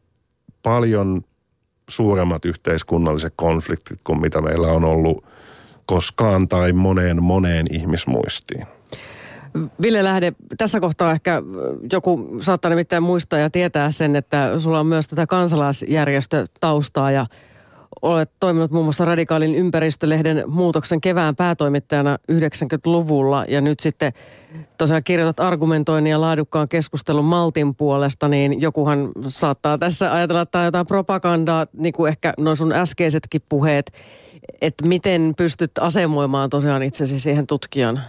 paljon 0.62 1.22
suuremmat 1.90 2.44
yhteiskunnalliset 2.44 3.32
konfliktit 3.36 3.98
kuin 4.04 4.20
mitä 4.20 4.40
meillä 4.40 4.66
on 4.66 4.84
ollut 4.84 5.24
koskaan 5.86 6.48
tai 6.48 6.72
moneen 6.72 7.22
moneen 7.22 7.66
ihmismuistiin. 7.70 8.66
Ville 9.82 10.04
Lähde, 10.04 10.32
tässä 10.58 10.80
kohtaa 10.80 11.12
ehkä 11.12 11.42
joku 11.92 12.36
saattaa 12.40 12.68
nimittäin 12.68 13.02
muistaa 13.02 13.38
ja 13.38 13.50
tietää 13.50 13.90
sen, 13.90 14.16
että 14.16 14.58
sulla 14.58 14.80
on 14.80 14.86
myös 14.86 15.08
tätä 15.08 15.26
kansalaisjärjestötaustaa 15.26 17.10
ja 17.10 17.26
olet 18.02 18.30
toiminut 18.40 18.70
muun 18.70 18.84
muassa 18.86 19.04
radikaalin 19.04 19.54
ympäristölehden 19.54 20.44
muutoksen 20.46 21.00
kevään 21.00 21.36
päätoimittajana 21.36 22.18
90-luvulla 22.32 23.44
ja 23.48 23.60
nyt 23.60 23.80
sitten 23.80 24.12
tosiaan 24.78 25.04
kirjoitat 25.04 25.40
argumentoinnin 25.40 26.10
ja 26.10 26.20
laadukkaan 26.20 26.68
keskustelun 26.68 27.24
Maltin 27.24 27.74
puolesta, 27.74 28.28
niin 28.28 28.60
jokuhan 28.60 29.12
saattaa 29.28 29.78
tässä 29.78 30.12
ajatella, 30.12 30.40
että 30.40 30.64
jotain 30.64 30.86
propagandaa, 30.86 31.66
niin 31.72 31.92
kuin 31.92 32.08
ehkä 32.08 32.34
noin 32.38 32.56
sun 32.56 32.72
äskeisetkin 32.72 33.40
puheet, 33.48 33.92
että 34.60 34.86
miten 34.86 35.34
pystyt 35.36 35.70
asemoimaan 35.80 36.50
tosiaan 36.50 36.82
itsesi 36.82 37.20
siihen 37.20 37.46
tutkijan 37.46 38.00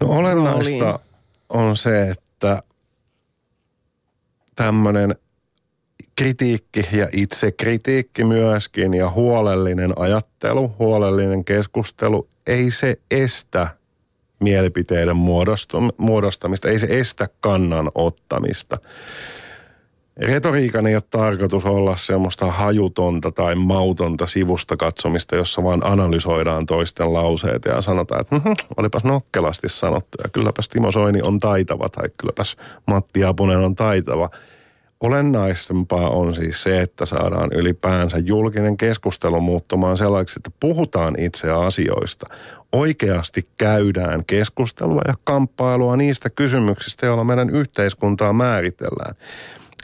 No 0.00 0.08
olennaista 0.08 0.84
rooliin. 0.84 1.00
on 1.48 1.76
se, 1.76 2.10
että 2.10 2.62
tämmöinen 4.56 5.14
kritiikki 6.16 6.86
ja 6.92 7.08
itsekritiikki 7.12 8.24
myöskin 8.24 8.94
ja 8.94 9.10
huolellinen 9.10 9.92
ajattelu, 9.96 10.72
huolellinen 10.78 11.44
keskustelu, 11.44 12.28
ei 12.46 12.70
se 12.70 12.96
estä 13.10 13.68
mielipiteiden 14.40 15.16
muodostamista, 15.98 16.68
ei 16.68 16.78
se 16.78 16.86
estä 16.90 17.28
kannan 17.40 17.90
ottamista. 17.94 18.78
Retoriikan 20.16 20.86
ei 20.86 20.94
ole 20.94 21.02
tarkoitus 21.10 21.64
olla 21.64 21.96
semmoista 21.96 22.46
hajutonta 22.46 23.32
tai 23.32 23.54
mautonta 23.54 24.26
sivusta 24.26 24.76
katsomista, 24.76 25.36
jossa 25.36 25.64
vaan 25.64 25.86
analysoidaan 25.86 26.66
toisten 26.66 27.12
lauseita 27.12 27.68
ja 27.68 27.82
sanotaan, 27.82 28.20
että 28.20 28.38
hm, 28.38 28.52
olipas 28.76 29.04
nokkelasti 29.04 29.68
sanottu 29.68 30.18
ja 30.24 30.30
kylläpäs 30.30 30.68
Timo 30.68 30.90
Soini 30.90 31.22
on 31.22 31.38
taitava 31.38 31.88
tai 31.88 32.08
kylläpäs 32.16 32.56
Matti 32.86 33.24
Apunen 33.24 33.58
on 33.58 33.74
taitava. 33.74 34.30
Olennaisempaa 35.00 36.10
on 36.10 36.34
siis 36.34 36.62
se, 36.62 36.80
että 36.80 37.06
saadaan 37.06 37.50
ylipäänsä 37.52 38.18
julkinen 38.18 38.76
keskustelu 38.76 39.40
muuttumaan 39.40 39.96
sellaiseksi, 39.96 40.38
että 40.38 40.50
puhutaan 40.60 41.14
itse 41.18 41.50
asioista. 41.50 42.26
Oikeasti 42.72 43.48
käydään 43.58 44.24
keskustelua 44.24 45.02
ja 45.08 45.14
kamppailua 45.24 45.96
niistä 45.96 46.30
kysymyksistä, 46.30 47.06
joilla 47.06 47.24
meidän 47.24 47.50
yhteiskuntaa 47.50 48.32
määritellään 48.32 49.14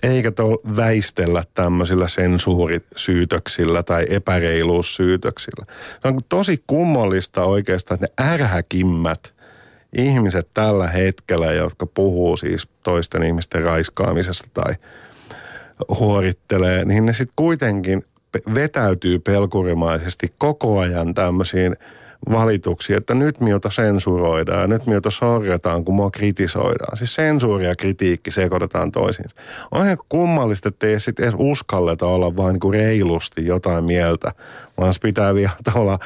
eikä 0.02 0.30
to 0.30 0.60
väistellä 0.76 1.44
tämmöisillä 1.54 2.08
sensuurisyytöksillä 2.08 3.82
tai 3.82 4.06
epäreiluussyytöksillä. 4.08 5.66
Se 6.02 6.08
on 6.08 6.20
tosi 6.28 6.64
kummallista 6.66 7.44
oikeastaan, 7.44 8.04
että 8.04 8.24
ne 8.24 8.32
ärhäkimmät 8.32 9.34
ihmiset 9.96 10.48
tällä 10.54 10.88
hetkellä, 10.88 11.52
jotka 11.52 11.86
puhuu 11.86 12.36
siis 12.36 12.68
toisten 12.82 13.22
ihmisten 13.22 13.62
raiskaamisesta 13.62 14.48
tai 14.54 14.74
huorittelee, 16.00 16.84
niin 16.84 17.06
ne 17.06 17.12
sitten 17.12 17.34
kuitenkin 17.36 18.04
vetäytyy 18.54 19.18
pelkurimaisesti 19.18 20.34
koko 20.38 20.78
ajan 20.78 21.14
tämmöisiin– 21.14 21.76
valituksia, 22.30 22.96
että 22.96 23.14
nyt 23.14 23.40
miltä 23.40 23.70
sensuroidaan 23.70 24.60
ja 24.60 24.66
nyt 24.66 24.86
miltä 24.86 25.10
sorjataan, 25.10 25.84
kun 25.84 25.94
mua 25.94 26.10
kritisoidaan. 26.10 26.96
Siis 26.96 27.14
sensuuri 27.14 27.66
ja 27.66 27.76
kritiikki 27.76 28.30
sekoitetaan 28.30 28.92
toisiinsa. 28.92 29.36
On 29.70 29.84
ihan 29.84 29.98
kummallista, 30.08 30.68
että 30.68 30.86
ei 30.86 31.00
sitten 31.00 31.24
edes 31.24 31.34
uskalleta 31.38 32.06
olla 32.06 32.36
vain 32.36 32.56
niin 32.62 32.72
reilusti 32.72 33.46
jotain 33.46 33.84
mieltä, 33.84 34.32
vaan 34.78 34.94
pitää 35.02 35.34
vielä 35.34 35.50
tavallaan 35.64 35.98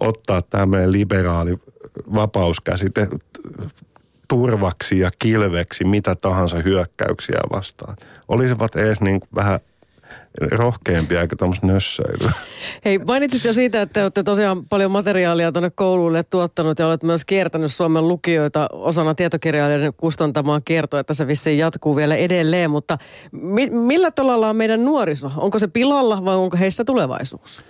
ottaa 0.00 0.42
tämmöinen 0.42 0.92
liberaali 0.92 1.58
vapauskäsite 2.14 3.08
turvaksi 4.28 4.98
ja 4.98 5.10
kilveksi 5.18 5.84
mitä 5.84 6.14
tahansa 6.14 6.56
hyökkäyksiä 6.56 7.40
vastaan. 7.52 7.96
Olisivat 8.28 8.76
edes 8.76 9.00
niin 9.00 9.20
vähän 9.34 9.60
rohkeampia 10.50 11.20
eikä 11.20 11.36
tämmöistä 11.36 11.66
nössöilyä. 11.66 12.32
Hei, 12.84 12.98
mainitsit 12.98 13.44
jo 13.44 13.52
siitä, 13.52 13.82
että 13.82 14.02
olette 14.02 14.22
tosiaan 14.22 14.66
paljon 14.68 14.90
materiaalia 14.90 15.52
tuonne 15.52 15.70
kouluille 15.70 16.24
tuottanut 16.24 16.78
ja 16.78 16.86
olet 16.86 17.02
myös 17.02 17.24
kiertänyt 17.24 17.74
Suomen 17.74 18.08
lukijoita 18.08 18.68
osana 18.72 19.14
tietokirjailijoiden 19.14 19.92
kustantamaan 19.96 20.62
kiertoa, 20.64 21.00
että 21.00 21.14
se 21.14 21.26
vissiin 21.26 21.58
jatkuu 21.58 21.96
vielä 21.96 22.16
edelleen, 22.16 22.70
mutta 22.70 22.98
mi- 23.32 23.70
millä 23.70 24.10
tolalla 24.10 24.48
on 24.48 24.56
meidän 24.56 24.84
nuoriso? 24.84 25.30
Onko 25.36 25.58
se 25.58 25.68
pilalla 25.68 26.24
vai 26.24 26.36
onko 26.36 26.56
heissä 26.56 26.84
tulevaisuus? 26.84 27.62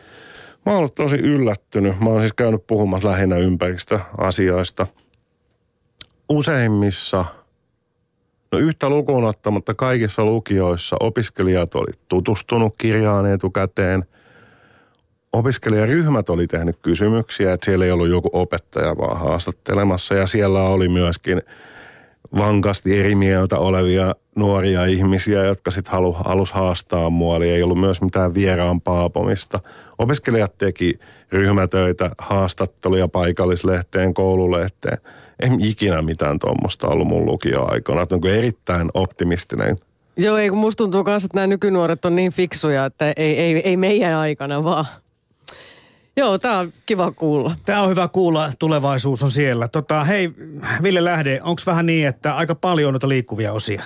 Mä 0.67 0.73
oon 0.73 0.79
ollut 0.79 0.95
tosi 0.95 1.17
yllättynyt. 1.17 2.01
Mä 2.01 2.11
oon 2.11 2.21
siis 2.21 2.33
käynyt 2.33 2.67
puhumassa 2.67 3.09
lähinnä 3.09 3.37
ympäristöasioista. 3.37 4.87
Useimmissa– 6.29 7.25
No 8.53 8.59
yhtä 8.59 8.89
lukuun 8.89 9.25
ottamatta 9.25 9.75
kaikissa 9.75 10.25
lukioissa 10.25 10.97
opiskelijat 11.01 11.75
oli 11.75 11.93
tutustunut 12.09 12.75
kirjaan 12.79 13.27
etukäteen. 13.27 14.05
Opiskelijaryhmät 15.33 16.31
oli 16.31 16.47
tehnyt 16.47 16.79
kysymyksiä, 16.83 17.53
että 17.53 17.65
siellä 17.65 17.85
ei 17.85 17.91
ollut 17.91 18.09
joku 18.09 18.31
opettaja 18.33 18.97
vaan 18.97 19.21
haastattelemassa. 19.21 20.15
Ja 20.15 20.27
siellä 20.27 20.63
oli 20.63 20.89
myöskin 20.89 21.43
vankasti 22.37 22.99
eri 22.99 23.15
mieltä 23.15 23.59
olevia 23.59 24.15
nuoria 24.35 24.85
ihmisiä, 24.85 25.45
jotka 25.45 25.71
sitten 25.71 25.93
halu, 25.93 26.13
halus 26.13 26.53
haastaa 26.53 27.11
mua. 27.11 27.37
Eli 27.37 27.51
ei 27.51 27.63
ollut 27.63 27.81
myös 27.81 28.01
mitään 28.01 28.35
vieraan 28.35 28.81
paapomista. 28.81 29.61
Opiskelijat 29.99 30.59
teki 30.59 30.93
ryhmätöitä, 31.33 32.11
haastatteluja 32.19 33.09
paikallislehteen, 33.09 34.15
koululehteen– 34.15 34.99
ei 35.41 35.51
ikinä 35.61 36.03
mitään 36.03 36.39
tuommoista 36.39 36.89
ollut 36.89 37.09
mun 37.09 37.27
lukioaikana. 37.27 38.03
Että 38.03 38.15
on 38.15 38.27
erittäin 38.27 38.91
optimistinen. 38.95 39.77
Joo, 40.17 40.37
ei 40.37 40.49
kun 40.49 40.59
musta 40.59 40.85
tuntuu 40.85 41.05
myös, 41.05 41.25
että 41.25 41.37
nämä 41.37 41.47
nykynuoret 41.47 42.05
on 42.05 42.17
niin 42.17 42.33
fiksuja, 42.33 42.85
että 42.85 43.13
ei, 43.17 43.39
ei, 43.39 43.57
ei 43.69 43.77
meidän 43.77 44.15
aikana 44.15 44.65
vaan. 44.65 44.85
Joo, 46.17 46.39
tämä 46.39 46.59
on 46.59 46.73
kiva 46.87 47.11
kuulla. 47.11 47.57
Tämä 47.65 47.83
on 47.83 47.91
hyvä 47.91 48.09
kuulla, 48.09 48.53
tulevaisuus 48.59 49.23
on 49.23 49.31
siellä. 49.31 49.69
Tota, 49.69 50.05
hei, 50.05 50.31
Ville 50.83 51.05
Lähde, 51.05 51.41
onko 51.43 51.63
vähän 51.67 51.87
niin, 51.87 52.07
että 52.07 52.37
aika 52.37 52.55
paljon 52.55 52.93
noita 52.93 53.09
liikkuvia 53.09 53.53
osia? 53.53 53.83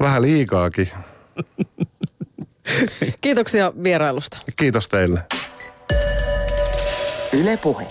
Vähän 0.00 0.22
liikaakin. 0.22 0.88
Kiitoksia 3.20 3.72
vierailusta. 3.82 4.38
Kiitos 4.56 4.88
teille. 4.88 5.22
Yle 7.32 7.56
Puhe. 7.56 7.86